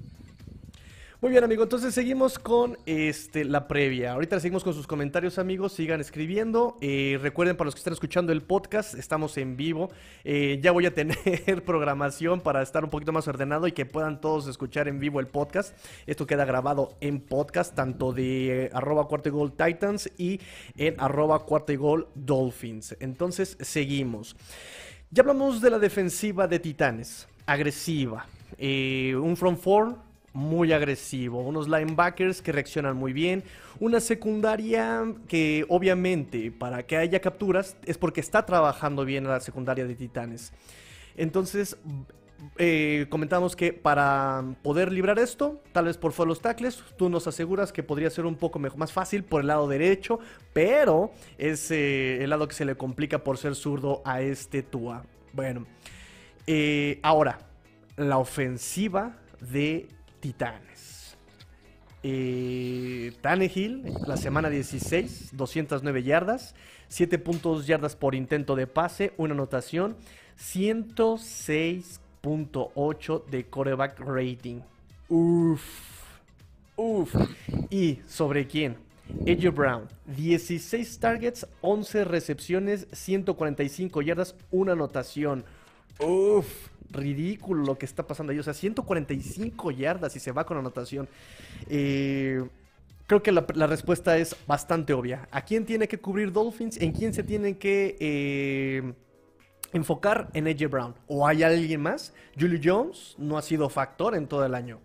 [1.23, 1.63] Muy bien, amigo.
[1.63, 4.12] Entonces seguimos con este, la previa.
[4.12, 5.71] Ahorita seguimos con sus comentarios, amigos.
[5.71, 6.77] Sigan escribiendo.
[6.81, 9.89] Eh, recuerden, para los que están escuchando el podcast, estamos en vivo.
[10.25, 14.19] Eh, ya voy a tener programación para estar un poquito más ordenado y que puedan
[14.19, 15.73] todos escuchar en vivo el podcast.
[16.07, 20.41] Esto queda grabado en podcast, tanto de eh, arroba cuarto gol Titans y
[20.75, 22.97] en arroba cuarto gol Dolphins.
[22.99, 24.36] Entonces, seguimos.
[25.09, 27.29] Ya hablamos de la defensiva de Titanes.
[27.45, 28.27] Agresiva.
[28.59, 33.43] un front four muy agresivo, unos linebackers que reaccionan muy bien,
[33.79, 39.85] una secundaria que obviamente para que haya capturas es porque está trabajando bien la secundaria
[39.85, 40.51] de Titanes.
[41.15, 41.77] Entonces,
[42.57, 47.71] eh, comentamos que para poder librar esto, tal vez por los tackles, tú nos aseguras
[47.71, 50.19] que podría ser un poco más fácil por el lado derecho,
[50.51, 55.05] pero es eh, el lado que se le complica por ser zurdo a este Tua.
[55.31, 55.65] Bueno,
[56.45, 57.39] eh, ahora,
[57.95, 59.87] la ofensiva de
[60.23, 61.15] Titanes.
[62.01, 66.55] Eh, Tannehill, la semana 16, 209 yardas,
[66.88, 69.97] 7 puntos yardas por intento de pase, una anotación,
[70.39, 74.62] 106.8 de coreback rating.
[75.09, 75.62] Uf,
[76.77, 77.13] uf.
[77.69, 78.77] ¿Y sobre quién?
[79.27, 85.43] AJ Brown, 16 targets, 11 recepciones, 145 yardas, una anotación.
[85.99, 86.47] Uf,
[86.93, 88.39] ridículo lo que está pasando ahí.
[88.39, 91.10] O sea, 145 yardas y se va con anotación.
[91.69, 92.47] Eh,
[93.08, 95.27] creo que la, respuesta es bastante obvia.
[95.32, 96.79] ¿A quién tiene que cubrir Dolphins?
[96.79, 98.93] ¿En quién se tienen que eh,
[99.73, 100.29] enfocar?
[100.34, 100.95] En AJ Brown.
[101.08, 102.13] ¿O hay alguien más?
[102.39, 104.79] Julio Jones no ha sido factor en todo el año.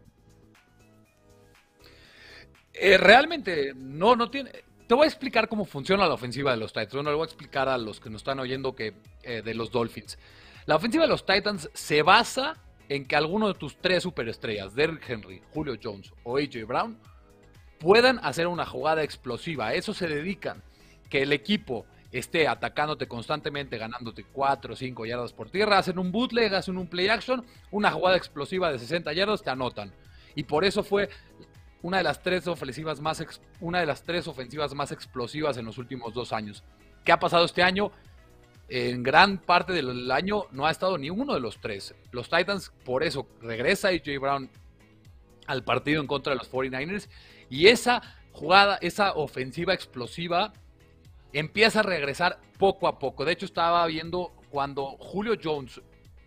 [2.72, 4.50] Eh, realmente, no, no tiene.
[4.86, 6.94] Te voy a explicar cómo funciona la ofensiva de los Titans.
[6.94, 10.16] No le voy a explicar a los que nos están oyendo que de los Dolphins.
[10.68, 12.54] La ofensiva de los Titans se basa
[12.90, 16.98] en que alguno de tus tres superestrellas, Derrick Henry, Julio Jones o AJ Brown,
[17.78, 19.68] puedan hacer una jugada explosiva.
[19.68, 20.62] A eso se dedican.
[21.08, 26.12] Que el equipo esté atacándote constantemente, ganándote 4 o 5 yardas por tierra, hacen un
[26.12, 29.94] bootleg, hacen un play action, una jugada explosiva de 60 yardas, te anotan.
[30.34, 31.08] Y por eso fue
[31.80, 33.24] una de las tres ofensivas más,
[33.62, 36.62] una de las tres ofensivas más explosivas en los últimos dos años.
[37.06, 37.90] ¿Qué ha pasado este año?
[38.68, 41.94] En gran parte del año no ha estado ni uno de los tres.
[42.12, 44.50] Los Titans, por eso, regresa AJ Brown
[45.46, 47.08] al partido en contra de los 49ers
[47.48, 48.02] y esa
[48.32, 50.52] jugada, esa ofensiva explosiva
[51.32, 53.24] empieza a regresar poco a poco.
[53.24, 55.80] De hecho, estaba viendo cuando Julio Jones,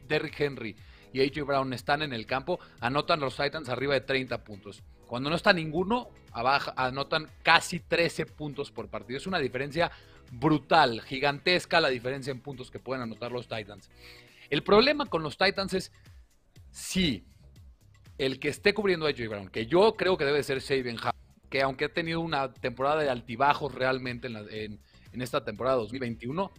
[0.07, 0.75] Derrick Henry
[1.13, 4.81] y AJ Brown están en el campo, anotan los Titans arriba de 30 puntos.
[5.05, 9.17] Cuando no está ninguno, abajo, anotan casi 13 puntos por partido.
[9.17, 9.91] Es una diferencia
[10.31, 13.89] brutal, gigantesca la diferencia en puntos que pueden anotar los Titans.
[14.49, 15.91] El problema con los Titans es
[16.71, 17.25] si
[18.17, 20.97] el que esté cubriendo a AJ Brown, que yo creo que debe ser Saban
[21.49, 24.79] que aunque ha tenido una temporada de altibajos realmente en,
[25.11, 26.49] en esta temporada 2021,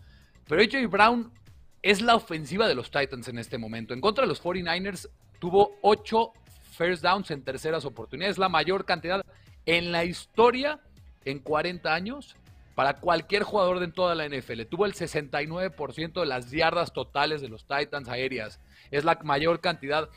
[0.47, 1.33] pero AJ Brown
[1.81, 3.95] es la ofensiva de los Titans en este momento.
[3.95, 5.09] En contra de los 49ers
[5.39, 6.33] tuvo 8
[6.73, 9.25] first downs en terceras oportunidades, la mayor cantidad
[9.67, 10.81] en la historia
[11.25, 12.37] en 40 años
[12.75, 14.63] para cualquier jugador de toda la NFL.
[14.63, 18.61] Tuvo el 69% de las yardas totales de los Titans aéreas.
[18.91, 20.09] Es la mayor cantidad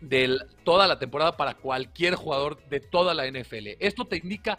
[0.00, 3.68] de toda la temporada para cualquier jugador de toda la NFL.
[3.80, 4.58] Esto te indica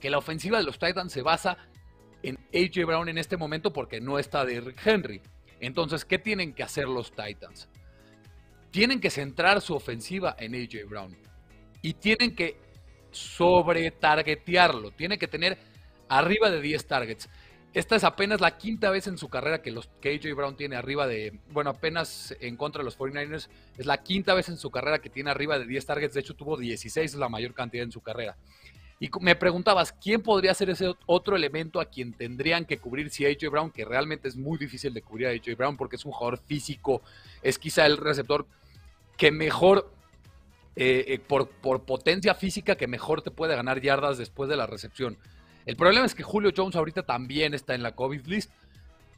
[0.00, 1.56] que la ofensiva de los Titans se basa
[2.22, 5.20] en AJ Brown en este momento porque no está Derrick Henry.
[5.60, 7.68] Entonces, ¿qué tienen que hacer los Titans?
[8.70, 11.16] Tienen que centrar su ofensiva en AJ Brown
[11.82, 12.56] y tienen que
[13.10, 14.90] sobre targetearlo.
[14.92, 15.58] Tienen que tener
[16.10, 17.30] arriba de 10 targets.
[17.72, 20.74] Esta es apenas la quinta vez en su carrera que, los, que AJ Brown tiene
[20.74, 24.72] arriba de, bueno, apenas en contra de los 49ers, es la quinta vez en su
[24.72, 27.84] carrera que tiene arriba de 10 targets, de hecho tuvo 16, es la mayor cantidad
[27.84, 28.36] en su carrera.
[28.98, 33.24] Y me preguntabas, ¿quién podría ser ese otro elemento a quien tendrían que cubrir si
[33.24, 36.12] AJ Brown, que realmente es muy difícil de cubrir a AJ Brown porque es un
[36.12, 37.02] jugador físico,
[37.40, 38.46] es quizá el receptor
[39.16, 39.92] que mejor,
[40.74, 44.66] eh, eh, por, por potencia física, que mejor te puede ganar yardas después de la
[44.66, 45.16] recepción.
[45.70, 48.50] El problema es que Julio Jones ahorita también está en la COVID list.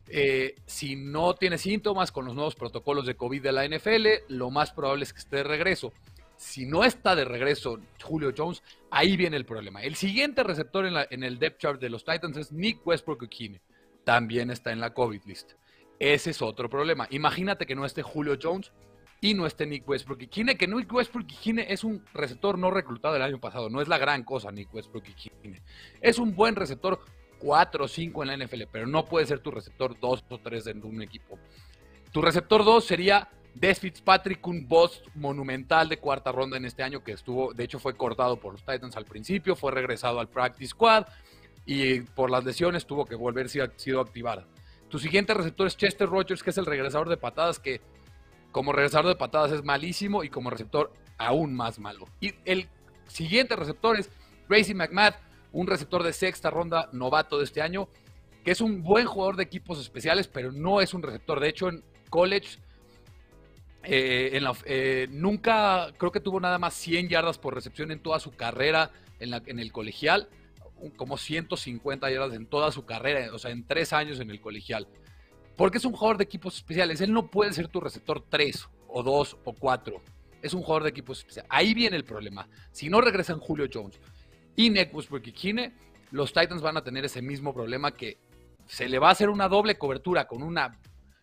[0.08, 4.50] Eh, si no tiene síntomas con los nuevos protocolos de COVID de la NFL, lo
[4.50, 5.94] más probable es que esté de regreso.
[6.36, 9.82] Si no está de regreso Julio Jones, ahí viene el problema.
[9.82, 13.62] El siguiente receptor en, el depth chart de los Titans es Nick Westbrook Kine.
[14.04, 15.52] También está en la COVID list.
[15.98, 17.08] Ese es otro problema.
[17.08, 18.72] Imagínate que no esté Julio Jones
[19.22, 22.58] y no esté Nick Westbrook y Kine, que Nick Westbrook y Kine es un receptor
[22.58, 23.70] no reclutado el año pasado.
[23.70, 25.62] No es la gran cosa Nick Westbrook y Kine.
[26.00, 26.98] Es un buen receptor
[27.38, 30.66] 4 o 5 en la NFL, pero no puede ser tu receptor 2 o 3
[30.66, 31.38] en un equipo.
[32.10, 37.04] Tu receptor 2 sería Des Fitzpatrick, un boss monumental de cuarta ronda en este año
[37.04, 40.70] que estuvo, de hecho fue cortado por los Titans al principio, fue regresado al practice
[40.70, 41.06] squad
[41.64, 44.48] y por las lesiones tuvo que volver sido activada.
[44.88, 47.80] Tu siguiente receptor es Chester Rogers, que es el regresador de patadas que
[48.52, 52.06] como regresador de patadas es malísimo y como receptor aún más malo.
[52.20, 52.68] Y el
[53.08, 54.10] siguiente receptor es
[54.48, 55.16] Gracie McMath,
[55.52, 57.88] un receptor de sexta ronda novato de este año,
[58.44, 61.40] que es un buen jugador de equipos especiales, pero no es un receptor.
[61.40, 62.58] De hecho, en college
[63.84, 68.32] eh, eh, nunca, creo que tuvo nada más 100 yardas por recepción en toda su
[68.32, 70.28] carrera en, el colegial,
[70.96, 74.88] como 150 yardas en toda su carrera, o sea, en tres años en el colegial.
[75.56, 77.00] Porque es un jugador de equipos especiales.
[77.00, 80.02] Él no puede ser tu receptor 3 o 2 o 4.
[80.42, 81.50] Es un jugador de equipos especiales.
[81.52, 82.48] Ahí viene el problema.
[82.72, 84.00] Si no regresan Julio Jones,
[84.56, 84.90] y Nick
[85.24, 85.72] y Kine,
[86.10, 88.18] los Titans van a tener ese mismo problema que
[88.66, 90.78] se le va a hacer una doble cobertura con una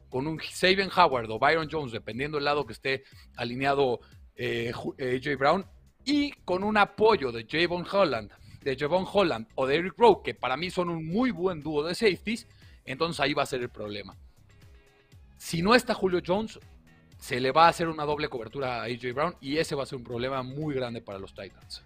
[0.10, 3.04] con un Sabian Howard o Byron Jones, dependiendo del lado que esté
[3.38, 4.00] alineado
[4.36, 5.65] eh, AJ Brown,
[6.04, 10.34] y con un apoyo de Javon Holland, de Javon Holland o de Eric Rowe, que
[10.34, 12.48] para mí son un muy buen dúo de safeties,
[12.91, 14.17] entonces ahí va a ser el problema.
[15.38, 16.60] Si no está Julio Jones,
[17.19, 19.86] se le va a hacer una doble cobertura a AJ Brown y ese va a
[19.86, 21.84] ser un problema muy grande para los Titans.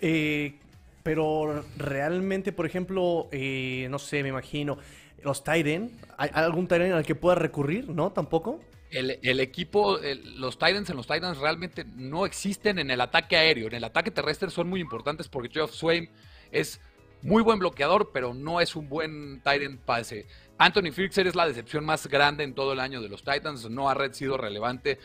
[0.00, 0.58] Eh,
[1.02, 4.78] pero realmente, por ejemplo, eh, no sé, me imagino,
[5.22, 7.88] los Titans, ¿hay algún Titan al que pueda recurrir?
[7.88, 8.12] ¿No?
[8.12, 8.60] ¿Tampoco?
[8.90, 9.98] El, equipo,
[10.36, 13.68] los Titans en los Titans realmente no existen en el ataque aéreo.
[13.68, 16.10] En el ataque terrestre son muy importantes porque Geoff Swain
[16.50, 16.80] es
[17.22, 20.26] muy buen bloqueador, pero no es un buen Titan pase.
[20.58, 23.68] Anthony Firkser es la decepción más grande en todo el año de los Titans.
[23.70, 24.98] No ha sido relevante.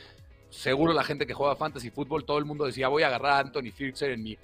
[0.49, 3.39] Seguro la gente que juega fantasy fútbol, todo el mundo decía, voy a agarrar a
[3.39, 4.37] Anthony Firkser en mi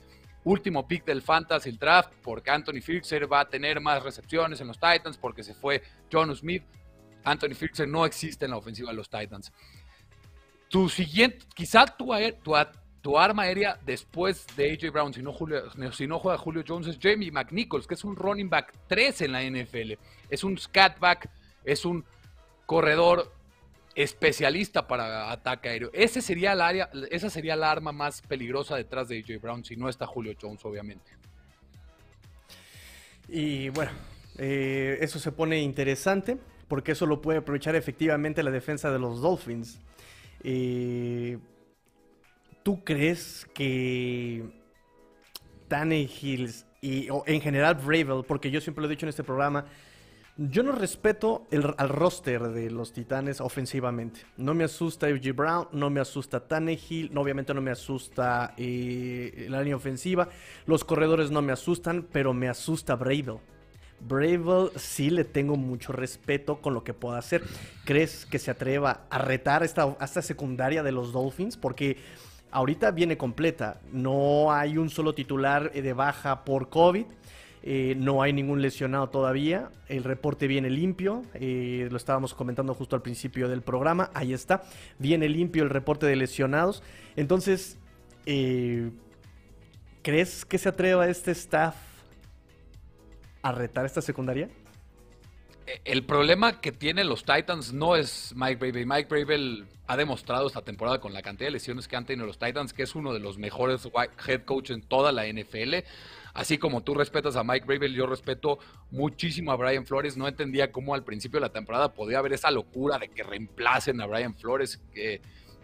[0.43, 4.79] último pick del Fantasy Draft, porque Anthony Firkser va a tener más recepciones en los
[4.79, 6.63] Titans, porque se fue John Smith.
[7.23, 9.51] Anthony Firkser no existe en la ofensiva de los Titans.
[10.67, 12.11] Tu siguiente, quizá tu,
[12.43, 12.55] tu,
[13.01, 17.87] tu arma aérea después de AJ Brown, si no, juega Julio Jones, es Jamie McNichols,
[17.87, 19.93] que es un running back 3 en la NFL.
[20.29, 21.29] Es un scatback,
[21.65, 22.05] es un
[22.65, 23.31] corredor
[23.95, 25.89] especialista para ataque aéreo.
[25.93, 29.75] Ese sería el área, esa sería la arma más peligrosa detrás de AJ Brown, si
[29.75, 31.11] no está Julio Jones, obviamente.
[33.27, 33.91] Y bueno,
[34.37, 36.37] eh, eso se pone interesante,
[36.67, 39.79] porque eso lo puede aprovechar efectivamente la defensa de los Dolphins.
[40.43, 41.37] Eh,
[42.63, 44.43] ¿Tú crees que
[45.67, 49.65] Tannehill y o en general Bravel, porque yo siempre lo he dicho en este programa,
[50.37, 51.45] yo no respeto
[51.77, 54.21] al roster de los Titanes ofensivamente.
[54.37, 55.33] No me asusta A.J.
[55.33, 60.29] Brown, no me asusta Tannehill, obviamente no me asusta eh, la línea ofensiva.
[60.65, 63.37] Los corredores no me asustan, pero me asusta Bravel.
[63.99, 67.43] Bravel sí le tengo mucho respeto con lo que pueda hacer.
[67.85, 71.55] ¿Crees que se atreva a retar esta, esta secundaria de los Dolphins?
[71.55, 71.97] Porque
[72.51, 73.79] ahorita viene completa.
[73.91, 77.05] No hay un solo titular de baja por COVID.
[77.63, 79.69] Eh, no hay ningún lesionado todavía.
[79.87, 81.23] El reporte viene limpio.
[81.33, 84.09] Eh, lo estábamos comentando justo al principio del programa.
[84.13, 84.63] Ahí está.
[84.99, 86.83] Viene limpio el reporte de lesionados.
[87.15, 87.77] Entonces,
[88.25, 88.91] eh,
[90.01, 91.75] ¿crees que se atreva este staff
[93.43, 94.49] a retar esta secundaria?
[95.85, 98.85] El problema que tienen los Titans no es Mike Bravel.
[98.85, 102.39] Mike Bravel ha demostrado esta temporada con la cantidad de lesiones que han tenido los
[102.39, 103.87] Titans que es uno de los mejores
[104.27, 105.75] head coach en toda la NFL.
[106.33, 108.59] Así como tú respetas a Mike Bravel, yo respeto
[108.89, 110.17] muchísimo a Brian Flores.
[110.17, 113.99] No entendía cómo al principio de la temporada podía haber esa locura de que reemplacen
[114.01, 115.21] a Brian Flores, que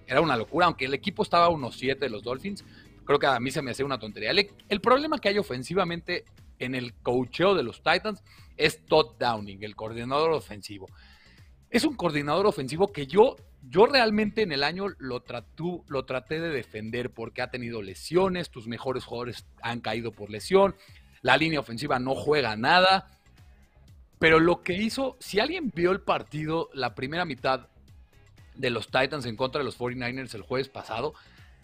[0.07, 2.63] era una locura, aunque el equipo estaba a unos 7 de los Dolphins.
[3.05, 4.31] Creo que a mí se me hace una tontería.
[4.31, 6.25] El, problema que hay ofensivamente
[6.59, 8.21] en el coacheo de los Titans
[8.57, 10.87] es Todd Downing, el coordinador ofensivo.
[11.69, 13.35] Es un coordinador ofensivo que yo
[13.69, 15.23] yo realmente en el año lo,
[15.87, 20.75] lo traté de defender porque ha tenido lesiones, tus mejores jugadores han caído por lesión,
[21.21, 23.11] la línea ofensiva no juega nada.
[24.19, 27.67] Pero lo que hizo, si alguien vio el partido, la primera mitad
[28.55, 31.13] de los Titans en contra de los 49ers el jueves pasado,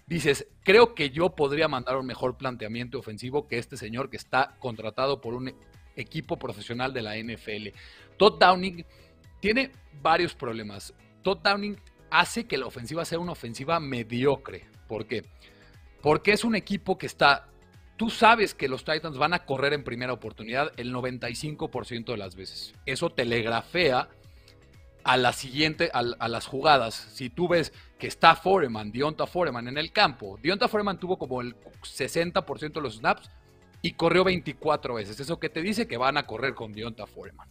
[0.06, 4.56] dices, creo que yo podría mandar un mejor planteamiento ofensivo que este señor que está
[4.60, 5.56] contratado por un
[5.96, 7.70] equipo profesional de la NFL.
[8.18, 8.86] Todd Downing
[9.40, 9.72] tiene
[10.02, 10.94] varios problemas.
[11.22, 11.80] Todd Downing
[12.10, 14.66] hace que la ofensiva sea una ofensiva mediocre.
[14.88, 15.26] ¿Por qué?
[16.02, 17.48] Porque es un equipo que está
[17.96, 22.36] Tú sabes que los Titans van a correr en primera oportunidad el 95% de las
[22.36, 22.74] veces.
[22.86, 24.10] Eso telegrafea
[25.04, 26.96] a la siguiente, a, las jugadas.
[26.96, 31.42] Si tú ves que está Foreman, Dionta Foreman en el campo, Dionta Foreman tuvo como
[31.42, 33.30] el 60% de los snaps
[33.84, 35.20] y corrió 24 veces.
[35.20, 37.50] Eso que te dice que van a correr con Dionta Foreman.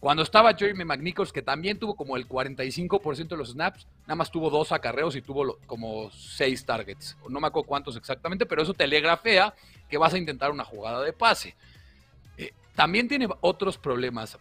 [0.00, 4.30] Cuando estaba Jeremy McNichols, que también tuvo como el 45% de los snaps, nada más
[4.30, 7.16] tuvo dos acarreos y tuvo como seis targets.
[7.28, 9.54] No me acuerdo cuántos exactamente, pero eso telegrafea
[9.88, 11.54] que vas a intentar una jugada de pase.
[12.38, 14.38] Eh, también tiene otros problemas.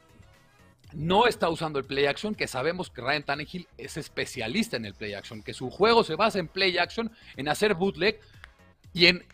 [0.93, 4.93] No está usando el play action, que sabemos que Ryan Tannehill es especialista en el
[4.93, 8.19] play action, que su juego se basa en play action, en hacer bootleg
[8.93, 9.25] y en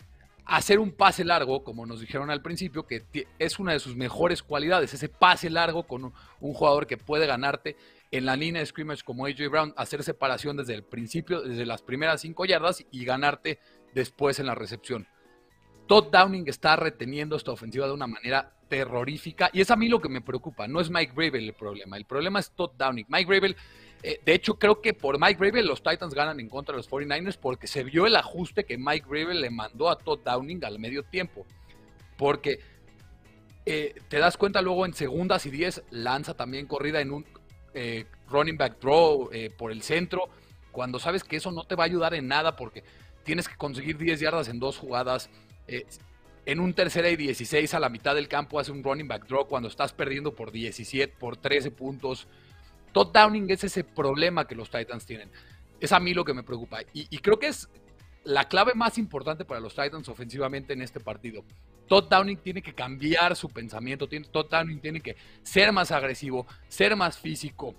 [0.49, 3.05] hacer un pase largo, como nos dijeron al principio, que
[3.37, 7.75] es una de sus mejores cualidades, ese pase largo con un, jugador que puede ganarte
[8.11, 11.83] en la línea de scrimmage como AJ Brown, hacer separación desde el principio, desde las
[11.83, 13.59] primeras cinco yardas y ganarte
[13.93, 15.07] después en la recepción.
[15.87, 19.99] Todd Downing está reteniendo esta ofensiva de una manera terrorífica y es a mí lo
[19.99, 23.05] que me preocupa, no es Mike Bravel el problema, el problema es Todd Downing.
[23.09, 23.55] Mike Bravel
[24.01, 26.89] eh, de hecho, creo que por Mike Gravel los Titans ganan en contra de los
[26.89, 30.79] 49ers porque se vio el ajuste que Mike Gravel le mandó a Todd Downing al
[30.79, 31.45] medio tiempo.
[32.17, 32.59] Porque
[33.65, 37.25] eh, te das cuenta luego en segundas y 10 lanza también corrida en un
[37.73, 40.29] eh, running back draw por el centro,
[40.71, 42.83] cuando sabes que eso no te va a ayudar en nada porque
[43.23, 45.29] tienes que conseguir 10 yardas en dos jugadas.
[46.45, 49.45] en un tercera y 16 a la mitad del campo hace un running back draw
[49.45, 52.27] cuando estás perdiendo por 17, por 13 puntos.
[52.91, 55.31] Todd Downing es ese problema que los Titans tienen.
[55.79, 56.79] Es a mí lo que me preocupa.
[56.93, 57.69] Y, creo que es
[58.23, 61.43] la clave más importante para los Titans ofensivamente en este partido.
[61.87, 64.07] Todd Downing tiene que cambiar su pensamiento.
[64.07, 67.75] Todd Downing tiene que ser más agresivo, ser más físico,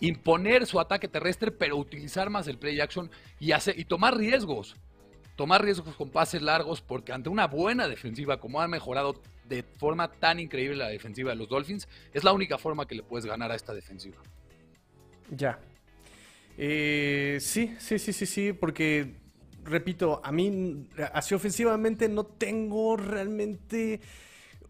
[0.00, 4.76] imponer su ataque terrestre, pero utilizar más el play action y, hacer, y tomar riesgos.
[5.36, 10.10] Tomar riesgos con pases largos, porque ante una buena defensiva, como ha mejorado de forma
[10.10, 13.50] tan increíble la defensiva de los Dolphins, es la única forma que le puedes ganar
[13.50, 14.16] a esta defensiva.
[15.30, 15.58] Ya.
[16.56, 19.14] Eh, sí, sí, sí, sí, sí, porque,
[19.64, 24.00] repito, a mí, así ofensivamente no tengo realmente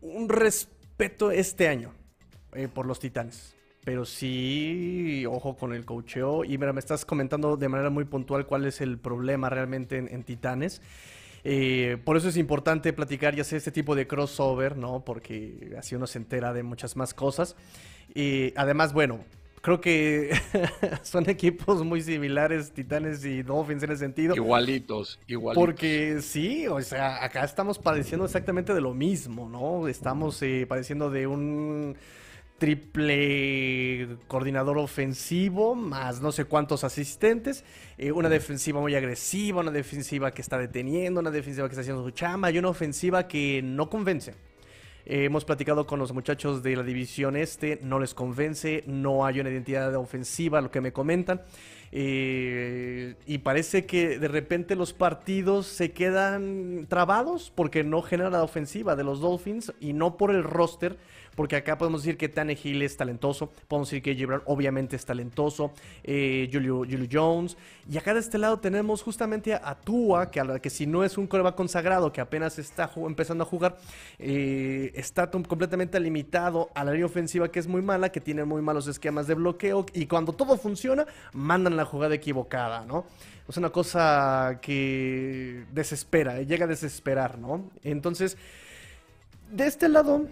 [0.00, 1.92] un respeto este año
[2.52, 3.54] eh, por los Titanes.
[3.84, 6.42] Pero sí, ojo con el cocheo.
[6.44, 10.24] Y mira, me estás comentando de manera muy puntual cuál es el problema realmente en
[10.24, 10.80] Titanes.
[11.45, 15.05] Eh, por eso es importante platicar y hacer este tipo de crossover, ¿no?
[15.05, 17.55] Porque así uno se entera de muchas más cosas.
[18.14, 19.20] Y además, bueno,
[19.61, 20.30] creo que
[21.03, 24.34] son equipos muy similares, Titanes y Dolphins en ese sentido.
[24.34, 25.62] Igualitos, igualitos.
[25.62, 29.86] Porque sí, o sea, acá estamos padeciendo exactamente de lo mismo, ¿no?
[29.86, 31.97] Estamos eh, padeciendo de un
[32.59, 37.64] triple coordinador ofensivo, más no sé cuántos asistentes,
[37.98, 42.05] eh, una defensiva muy agresiva, una defensiva que está deteniendo, una defensiva que está haciendo
[42.05, 44.34] su chamba y una ofensiva que no convence.
[45.07, 49.40] Eh, hemos platicado con los muchachos de la división este, no les convence, no hay
[49.40, 51.42] una identidad ofensiva, lo que me comentan.
[51.92, 58.42] Eh, y parece que de repente los partidos se quedan trabados porque no genera la
[58.42, 60.96] ofensiva de los Dolphins y no por el roster,
[61.35, 65.72] porque acá podemos decir que Tannehill es talentoso, podemos decir que Gibran obviamente es talentoso,
[66.03, 67.57] eh, Julio, Jones,
[67.91, 71.18] y acá de este lado tenemos justamente a, Tua, que, a que si no es
[71.18, 73.76] un coreback consagrado, que apenas está empezando a jugar,
[74.18, 78.62] eh, está completamente limitado a la línea ofensiva que es muy mala, que tiene muy
[78.62, 83.05] malos esquemas de bloqueo, y cuando todo funciona, mandan la jugada equivocada, ¿no?
[83.49, 87.70] Es una cosa que desespera, llega a desesperar, ¿no?
[87.82, 88.39] Entonces,
[89.51, 90.26] de este lado,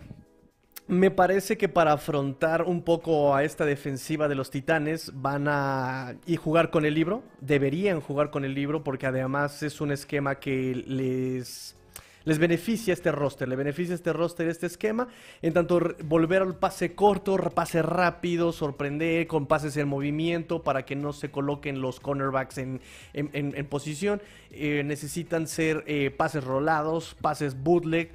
[0.93, 6.15] me parece que para afrontar un poco a esta defensiva de los Titanes van a
[6.27, 10.37] y jugar con el libro, deberían jugar con el libro porque además es un esquema
[10.37, 11.77] que les
[12.25, 15.09] les beneficia este roster, le beneficia este roster, este esquema,
[15.41, 20.95] en tanto volver al pase corto, pase rápido, sorprender con pases en movimiento para que
[20.95, 22.81] no se coloquen los cornerbacks en,
[23.13, 24.23] en, posición,
[24.53, 28.11] eh, necesitan ser eh, pases rolados, pases bootleg.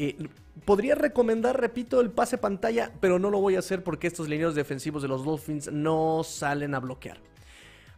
[0.00, 0.16] Eh,
[0.64, 4.54] podría recomendar, repito, el pase pantalla, pero no lo voy a hacer porque estos lineos
[4.54, 7.18] defensivos de los Dolphins no salen a bloquear.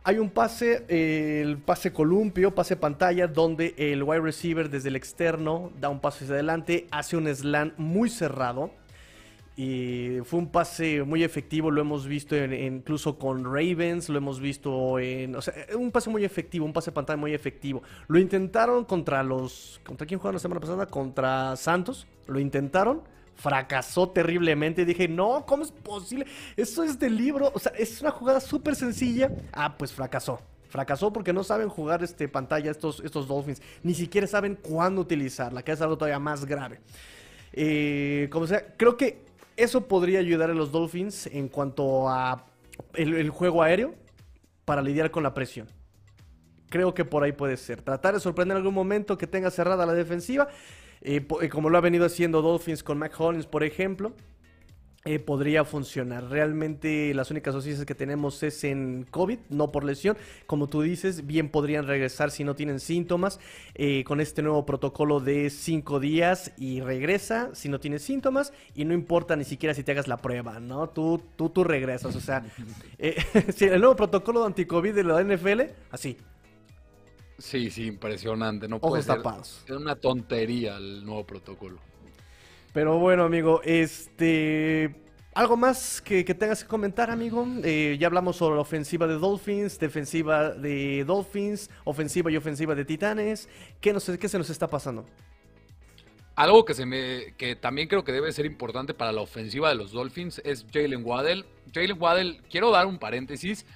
[0.03, 5.71] Hay un pase, el pase columpio, pase pantalla, donde el wide receiver desde el externo
[5.79, 8.71] da un paso hacia adelante, hace un slant muy cerrado.
[9.63, 14.99] Y fue un pase muy efectivo, lo hemos visto incluso con Ravens, lo hemos visto
[14.99, 15.37] en...
[15.37, 17.83] O sea, un pase muy efectivo, un pase pantalla muy efectivo.
[18.09, 19.79] Lo intentaron contra los...
[19.85, 20.87] ¿Contra quién jugaron la semana pasada?
[20.87, 22.07] Contra Santos.
[22.27, 23.03] Lo intentaron,
[23.35, 24.87] fracasó terriblemente.
[24.87, 26.25] Dije, no, ¿cómo es posible?
[26.57, 27.53] Eso es del libro.
[27.55, 29.31] O sea, es una jugada súper sencilla.
[29.53, 30.41] Ah, pues fracasó.
[30.71, 33.61] Fracasó porque no saben jugar este pantalla estos, estos Dolphins.
[33.83, 36.81] Ni siquiera saben cuándo utilizarla, que es algo todavía más grave.
[37.53, 42.47] Eh, como sea, creo que eso podría ayudar a los Dolphins en cuanto a
[42.95, 43.95] el, juego aéreo
[44.65, 45.67] para lidiar con la presión.
[46.69, 47.83] Creo que por ahí puede ser.
[47.83, 50.49] Tratar de sorprender en algún momento que tenga cerrada la defensiva,
[51.01, 54.13] eh, eh, como lo ha venido haciendo Dolphins con Mac Hollins, por ejemplo.
[55.07, 56.29] Eh, podría funcionar.
[56.29, 60.19] Realmente las únicas dosis que tenemos es en COVID, no por lesión.
[60.47, 63.41] Como tú dices, bien podrían regresar si no tienen síntomas
[63.75, 68.85] eh, con este nuevo protocolo de 5 días y regresa si no tienes síntomas y
[68.85, 70.91] no importa ni siquiera si te hagas la prueba, ¿no?
[70.91, 72.15] Tú, tú, tú regresas.
[72.15, 72.45] O sea,
[72.99, 73.17] eh,
[73.61, 76.19] el nuevo protocolo de anticovid de la NFL, así.
[77.39, 78.69] Sí, sí, impresionante.
[78.69, 79.23] No puede ser.
[79.65, 81.79] Es una tontería el nuevo protocolo.
[82.73, 84.95] Pero bueno, amigo, este.
[85.33, 87.47] ¿Algo más que, tengas que comentar, amigo?
[87.63, 92.85] Eh, ya hablamos sobre la ofensiva de Dolphins, defensiva de Dolphins, ofensiva y ofensiva de
[92.85, 93.49] Titanes.
[93.81, 95.07] ¿Qué, qué se nos está pasando?
[96.35, 99.77] Algo que, se me, que también creo que debe ser importante para la ofensiva de
[99.77, 101.45] los Dolphins es Jalen Waddell.
[101.73, 103.67] Jalen Waddell, quiero dar un paréntesis.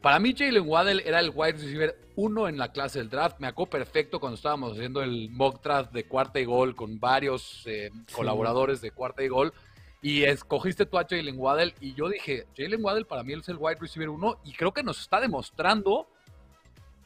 [0.00, 3.40] Para mí, Jalen Waddell era el wide receiver uno en la clase del draft.
[3.40, 7.62] Me acuerdo perfecto cuando estábamos haciendo el mock draft de cuarta y gol con varios
[7.66, 9.52] eh, colaboradores de cuarta y gol.
[10.00, 11.74] Y escogiste tú a Jalen Waddell.
[11.80, 14.38] Y yo dije, Jalen Waddell para mí es el wide receiver uno.
[14.44, 16.08] Y creo que nos está demostrando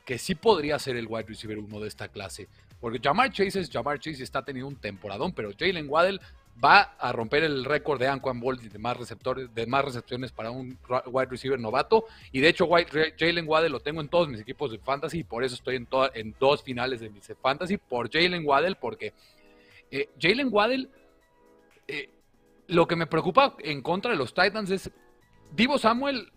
[0.05, 2.49] que sí podría ser el wide receiver uno de esta clase.
[2.79, 5.33] Porque Jamar Chase es Jamar Chase y está teniendo un temporadón.
[5.33, 6.21] Pero Jalen Waddell
[6.63, 10.51] va a romper el récord de Anquan Bolt de más receptores, de más recepciones para
[10.51, 12.07] un wide receiver novato.
[12.31, 12.69] Y de hecho,
[13.19, 15.89] Jalen Waddell lo tengo en todos mis equipos de fantasy y por eso estoy en,
[16.15, 19.15] en dos finales de mis fantasy por Jalen Waddell, porque
[19.91, 20.91] eh, Jalen Waddell,
[21.89, 22.11] eh,
[22.69, 24.91] lo que me preocupa en contra de los Titans es
[25.53, 26.33] Divo Samuel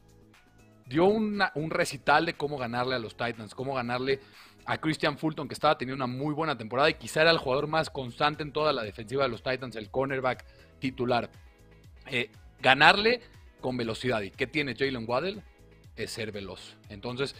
[0.88, 4.20] dio un recital de cómo ganarle a los Titans, cómo ganarle
[4.66, 7.68] a Christian Fulton, que estaba teniendo una muy buena temporada y quizá era el jugador
[7.68, 10.46] más constante en toda la defensiva de los Titans, el cornerback
[10.80, 11.30] titular.
[12.08, 12.30] Eh,
[12.62, 13.22] ganarle
[13.62, 14.22] con velocidad.
[14.22, 15.42] ¿Y qué tiene Jalen Waddell?
[15.96, 16.78] Es ser veloz.
[16.90, 17.36] Entonces,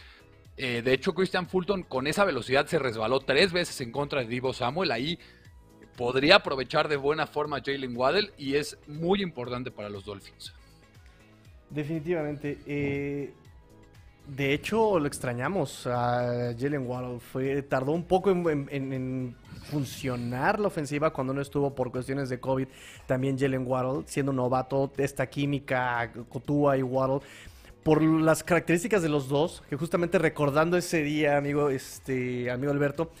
[0.56, 4.26] eh, de hecho, Christian Fulton con esa velocidad se resbaló tres veces en contra de
[4.26, 4.92] Divo Samuel.
[4.92, 5.18] Ahí
[5.96, 10.54] podría aprovechar de buena forma Jalen Waddell y es muy importante para los Dolphins.
[11.70, 12.58] Definitivamente.
[12.66, 13.34] Eh,
[14.26, 17.20] de hecho, lo extrañamos a Jalen Waddle.
[17.20, 19.36] Fue, tardó un poco en,
[19.70, 22.66] funcionar la ofensiva cuando no estuvo por cuestiones de COVID.
[23.06, 27.20] También Jalen Waddle, siendo novato esta química, Cotua y Waddle.
[27.82, 33.12] Por las características de los dos, que justamente recordando ese día, amigo, este, amigo Alberto,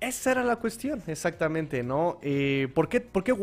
[0.00, 2.18] esa era la cuestión, exactamente, ¿no?
[2.22, 3.34] Eh, ¿por, qué, ¿Por qué?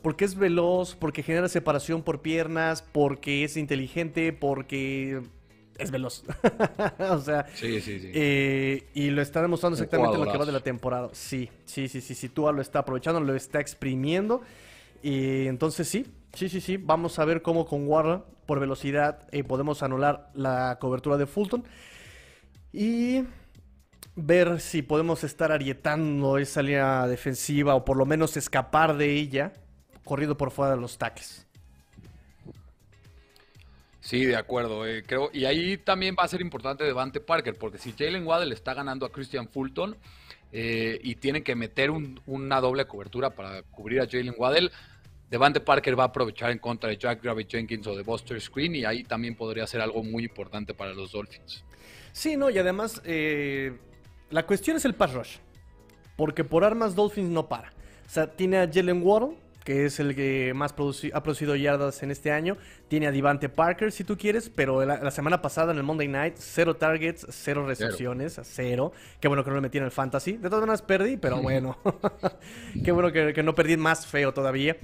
[0.00, 5.22] Porque es veloz, porque genera separación por piernas, porque es inteligente, porque
[5.78, 6.24] es veloz.
[6.98, 8.10] o sea, sí, sí, sí.
[8.14, 11.10] Eh, y lo está demostrando exactamente lo que va de la temporada.
[11.12, 12.28] Sí, sí, sí, sí, sí.
[12.28, 14.42] Tua lo está aprovechando, lo está exprimiendo.
[15.02, 16.76] Y entonces sí, sí, sí, sí.
[16.76, 21.64] Vamos a ver cómo con Warner, por velocidad, eh, podemos anular la cobertura de Fulton.
[22.72, 23.24] Y
[24.16, 29.52] ver si podemos estar arietando esa línea defensiva o por lo menos escapar de ella
[30.04, 31.45] corriendo por fuera de los tackles.
[34.06, 34.86] Sí, de acuerdo.
[34.86, 38.52] Eh, creo, y ahí también va a ser importante Devante Parker, porque si Jalen Waddell
[38.52, 39.96] está ganando a Christian Fulton
[40.52, 44.70] eh, y tienen que meter una doble cobertura para cubrir a Jalen Waddell,
[45.28, 48.76] Devante Parker va a aprovechar en contra de Jack Gravity Jenkins o de Buster Screen
[48.76, 51.64] y ahí también podría ser algo muy importante para los Dolphins.
[52.12, 53.76] Sí, no, y además eh,
[54.30, 55.38] la cuestión es el pass rush,
[56.16, 57.72] porque por armas Dolphins no para.
[58.06, 59.36] O sea, tiene a Jalen Waddell,
[59.66, 60.72] que es el que más
[61.12, 62.56] ha producido yardas en este año.
[62.86, 66.36] Tiene a Divante Parker, si tú quieres, pero la, semana pasada en el Monday Night,
[66.38, 68.92] cero targets, cero recepciones, cero.
[69.18, 70.36] Qué bueno que no le metí en el fantasy.
[70.36, 71.78] De todas maneras perdí, pero bueno.
[72.84, 74.76] Qué bueno que, no perdí más feo todavía.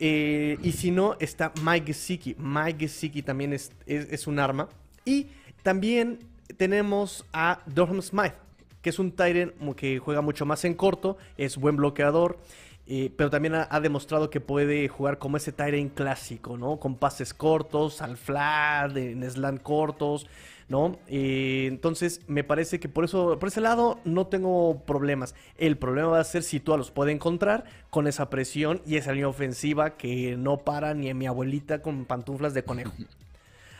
[0.00, 2.34] Eh, y si no, está Mike Gesicki.
[2.38, 4.66] Mike Gesicki también es, es, un arma.
[5.04, 5.26] Y
[5.62, 6.20] también
[6.56, 8.32] tenemos a Durham Smith,
[8.80, 12.38] que es un Tyrant que juega mucho más en corto, es buen bloqueador.
[12.86, 16.80] Eh, pero también ha, demostrado que puede jugar como ese Tyrant clásico, ¿no?
[16.80, 20.26] Con pases cortos, al flat, en slant cortos,
[20.68, 20.98] ¿no?
[21.06, 25.34] Eh, entonces, me parece que por eso, por ese lado, no tengo problemas.
[25.58, 29.12] El problema va a ser si tú los puede encontrar con esa presión y esa
[29.12, 32.92] línea ofensiva que no para ni a mi abuelita con pantuflas de conejo.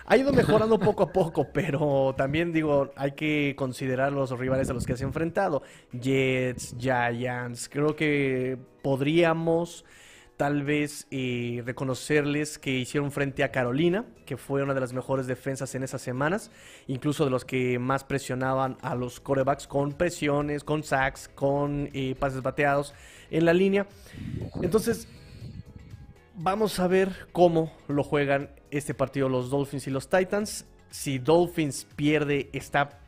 [0.07, 4.73] Ha ido mejorando poco a poco, pero también digo, hay que considerar los rivales a
[4.73, 5.63] los que se ha enfrentado.
[5.93, 9.85] Jets, Giants, creo que podríamos
[10.37, 15.29] tal vez eh, reconocerles que hicieron frente a Carolina, que fue una de las mejores
[15.29, 16.51] defensas en esas semanas,
[16.89, 22.17] incluso de los que más presionaban a los corebacks con presiones, con sacks, con eh,
[22.19, 22.93] pases bateados
[23.31, 23.87] en la línea.
[24.63, 25.07] Entonces,
[26.35, 30.67] vamos a ver cómo lo juegan este partido los Dolphins y los Titans.
[30.91, 33.01] Si Dolphins pierde, está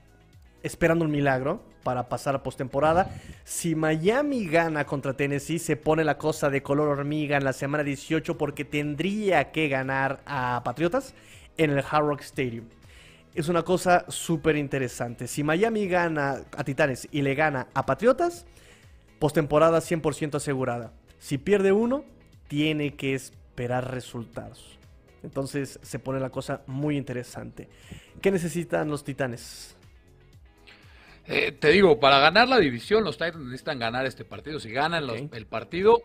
[0.62, 3.10] esperando un milagro para pasar a postemporada.
[3.44, 7.84] Si Miami gana contra Tennessee, se pone la cosa de color hormiga en la semana
[7.84, 11.14] 18 porque tendría que ganar a Patriotas
[11.56, 12.66] en el Hard Rock Stadium.
[13.34, 15.26] Es una cosa súper interesante.
[15.26, 18.46] Si Miami gana a Titanes y le gana a Patriotas,
[19.18, 20.92] postemporada 100% asegurada.
[21.18, 22.04] Si pierde uno,
[22.48, 24.78] tiene que esperar resultados.
[25.22, 27.68] Entonces se pone la cosa muy interesante.
[28.20, 29.76] ¿Qué necesitan los Titanes?
[31.26, 34.60] Eh, te digo, para ganar la división, los Titans necesitan ganar este partido.
[34.60, 36.02] Si ganan el partido,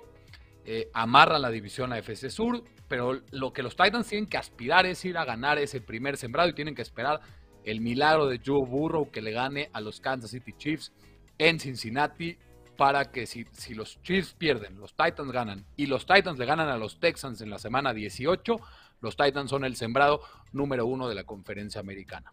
[0.66, 2.64] eh, amarran la división a FC Sur.
[2.88, 6.50] Pero lo que los Titans tienen que aspirar es ir a ganar ese primer sembrado
[6.50, 7.20] y tienen que esperar
[7.64, 10.92] el milagro de Joe Burrow que le gane a los Kansas City Chiefs
[11.38, 12.38] en Cincinnati
[12.80, 16.70] para que si, si los Chiefs pierden, los Titans ganan y los Titans le ganan
[16.70, 18.56] a los Texans en la semana 18,
[19.02, 20.22] los Titans son el sembrado
[20.54, 22.32] número uno de la conferencia americana.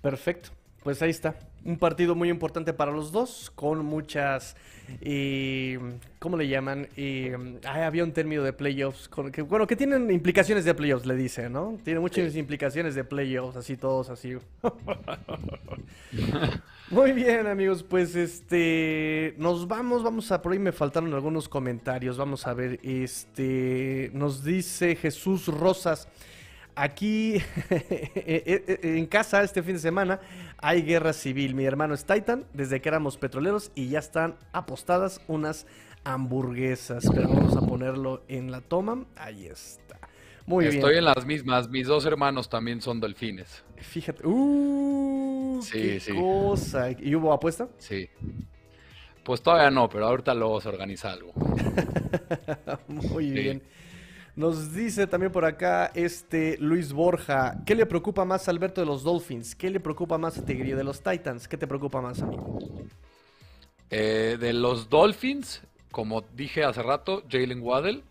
[0.00, 0.48] Perfecto.
[0.82, 1.36] Pues ahí está.
[1.64, 4.56] Un partido muy importante para los dos, con muchas.
[5.00, 5.78] Eh,
[6.18, 6.88] ¿Cómo le llaman?
[6.96, 9.08] Eh, había un término de playoffs.
[9.32, 11.78] que, bueno, que tienen implicaciones de playoffs, le dice, ¿no?
[11.84, 14.36] Tiene muchas implicaciones de playoffs, así todos así.
[16.90, 17.84] muy bien, amigos.
[17.84, 19.34] Pues este.
[19.38, 20.42] Nos vamos, vamos a.
[20.42, 22.16] Por ahí me faltaron algunos comentarios.
[22.16, 22.80] Vamos a ver.
[22.82, 24.10] Este.
[24.14, 26.08] Nos dice Jesús Rosas.
[26.74, 27.36] Aquí
[27.70, 27.82] eh,
[28.16, 30.20] eh, eh, en casa este fin de semana
[30.58, 31.54] hay guerra civil.
[31.54, 35.66] Mi hermano es Titan desde que éramos petroleros y ya están apostadas unas
[36.04, 37.04] hamburguesas.
[37.14, 39.04] Pero vamos a ponerlo en la toma.
[39.16, 39.98] Ahí está.
[40.46, 40.76] Muy bien.
[40.76, 41.68] Estoy en las mismas.
[41.68, 43.64] Mis dos hermanos también son delfines.
[43.76, 44.26] Fíjate.
[44.26, 46.90] Uh, qué cosa.
[46.90, 47.68] ¿Y hubo apuesta?
[47.78, 48.08] Sí.
[49.22, 51.32] Pues todavía no, pero ahorita luego se organiza algo.
[52.88, 53.62] Muy bien.
[54.34, 58.86] Nos dice también por acá este Luis Borja, ¿qué le preocupa más a Alberto de
[58.86, 59.54] los Dolphins?
[59.54, 61.46] ¿Qué le preocupa más a Tigrillo de los Titans?
[61.46, 62.58] ¿Qué te preocupa más, amigo?
[63.90, 68.02] Eh, de los Dolphins, como dije hace rato, Jalen Waddell,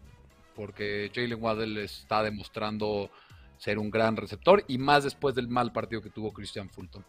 [0.56, 3.10] porque Jalen Waddell está demostrando
[3.58, 7.04] ser un gran receptor y más después del mal partido que tuvo Christian Fulton.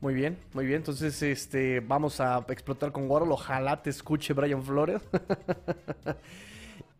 [0.00, 0.78] Muy bien, muy bien.
[0.78, 3.32] Entonces, este, vamos a explotar con Waddle.
[3.32, 5.00] Ojalá te escuche Brian Flores.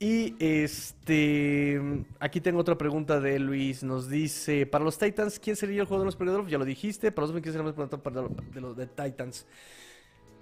[0.05, 1.81] Y este
[2.21, 3.83] aquí tengo otra pregunta de Luis.
[3.83, 6.51] Nos dice: Para los Titans, ¿quién sería el jugador de los perdedores?
[6.51, 7.11] Ya lo dijiste.
[7.11, 9.47] Para los ¿quién sería el más para de los de Titans?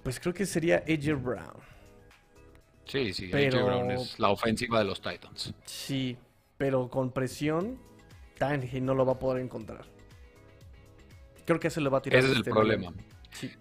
[0.03, 1.61] Pues creo que sería AJ Brown.
[2.87, 3.59] Sí, sí, pero...
[3.59, 5.55] AJ Brown es la ofensiva de los Titans.
[5.65, 6.17] Sí,
[6.59, 7.79] pero con presión,
[8.39, 9.85] Tangy no lo va a poder encontrar.
[11.45, 12.19] Creo que se le va a tirar.
[12.19, 12.93] Ese es el este problema.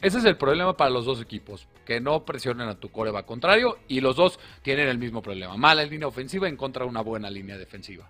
[0.02, 3.78] Ese es el problema para los dos equipos, que no presionen a tu coreba contrario
[3.88, 5.58] y los dos tienen el mismo problema.
[5.58, 8.10] Mala línea ofensiva en contra de una buena línea defensiva.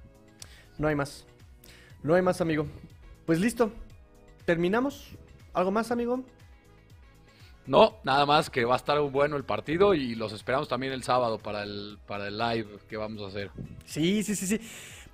[0.78, 1.26] No hay más.
[2.04, 2.66] No hay más, amigo.
[3.26, 3.72] Pues listo.
[4.46, 5.12] ¿Terminamos?
[5.54, 6.26] ¿Algo más, amigo?
[7.68, 11.04] No, nada más que va a estar bueno el partido y los esperamos también el
[11.04, 13.52] sábado para el, para el live que vamos a hacer.
[13.86, 14.60] Sí, sí, sí, sí.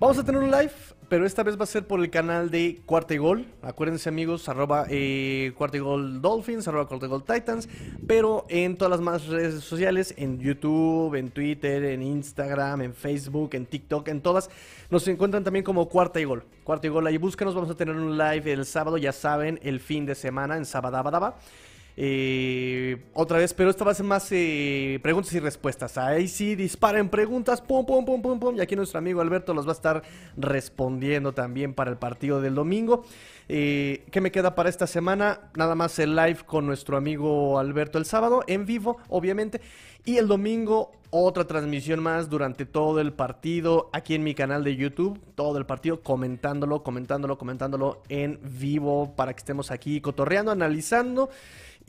[0.00, 0.72] Vamos a tener un live,
[1.08, 3.46] pero esta vez va a ser por el canal de Cuarta y Gol.
[3.62, 7.68] Acuérdense amigos, arroba eh, Cuarta y Gol Dolphins, arroba Cuarta y Gol Titans.
[8.06, 13.50] Pero en todas las más redes sociales, en YouTube, en Twitter, en Instagram, en Facebook,
[13.54, 14.50] en TikTok, en todas,
[14.90, 16.44] nos encuentran también como Cuarta y Gol.
[16.62, 19.80] Cuarta y Gol, ahí búscanos, vamos a tener un live el sábado, ya saben, el
[19.80, 21.38] fin de semana en Sabadabadaba.
[22.00, 25.98] Eh, otra vez, pero esta va a ser más eh, preguntas y respuestas.
[25.98, 28.56] Ahí sí disparen preguntas, pum, pum, pum, pum, pum.
[28.56, 30.02] Y aquí nuestro amigo Alberto los va a estar
[30.36, 33.04] respondiendo también para el partido del domingo.
[33.48, 35.50] Eh, ¿Qué me queda para esta semana?
[35.56, 39.60] Nada más el live con nuestro amigo Alberto el sábado, en vivo, obviamente.
[40.04, 44.76] Y el domingo, otra transmisión más durante todo el partido aquí en mi canal de
[44.76, 45.18] YouTube.
[45.34, 51.28] Todo el partido comentándolo, comentándolo, comentándolo en vivo para que estemos aquí cotorreando, analizando.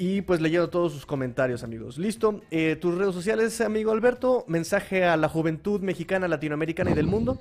[0.01, 1.97] Y pues leyendo todos sus comentarios, amigos.
[1.97, 2.41] Listo.
[2.51, 4.45] Eh, tus redes sociales, amigo Alberto.
[4.47, 7.37] Mensaje a la juventud mexicana, latinoamericana y del mundo.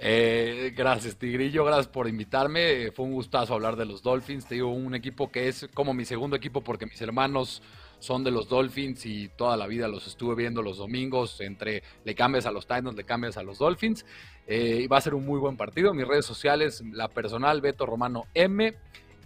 [0.00, 1.64] Eh, gracias, Tigrillo.
[1.64, 2.90] Gracias por invitarme.
[2.90, 4.46] Fue un gustazo hablar de los Dolphins.
[4.46, 7.62] Te digo, un equipo que es como mi segundo equipo porque mis hermanos
[8.00, 11.40] son de los Dolphins y toda la vida los estuve viendo los domingos.
[11.40, 14.04] Entre le cambias a los Titans, le cambias a los Dolphins.
[14.48, 15.94] Eh, va a ser un muy buen partido.
[15.94, 18.74] Mis redes sociales, la personal, Beto Romano M.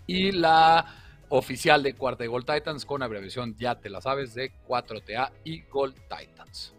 [0.06, 0.84] Y la
[1.30, 5.62] oficial de Cuarta y Gol Titans con abreviación, ya te la sabes, de 4TA y
[5.62, 6.74] Gold Titans.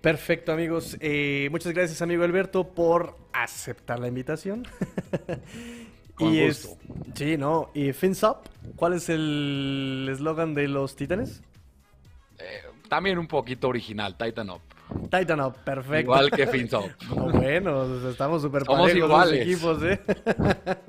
[0.00, 0.96] Perfecto, amigos.
[1.00, 4.66] Eh, muchas gracias, amigo Alberto, por aceptar la invitación.
[6.14, 6.68] Con y gusto.
[6.70, 7.14] es.
[7.14, 7.70] Sí, ¿no?
[7.74, 8.38] Y Fins Up,
[8.76, 11.42] ¿cuál es el eslogan de los Titanes?
[12.38, 14.60] Eh, también un poquito original, Titan Up.
[15.10, 16.00] Titan Up, perfecto.
[16.00, 16.90] Igual que Fins Up.
[17.08, 20.00] No, bueno, estamos súper parejos los equipos, ¿eh?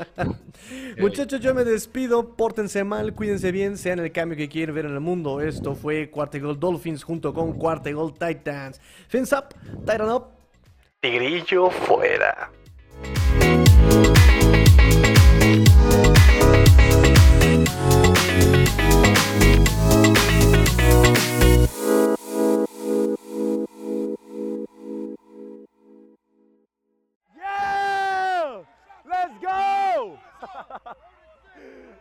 [0.99, 2.35] Muchachos, yo me despido.
[2.35, 5.41] Pórtense mal, cuídense bien, sean el cambio que quieren ver en el mundo.
[5.41, 8.79] Esto fue Cuarta Gol Dolphins junto con Cuarta Gol Titans.
[9.07, 10.25] Fins Up, Titan Up.
[11.01, 12.51] Tigrillo fuera.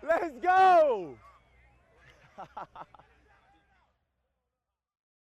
[0.08, 1.16] Let's go!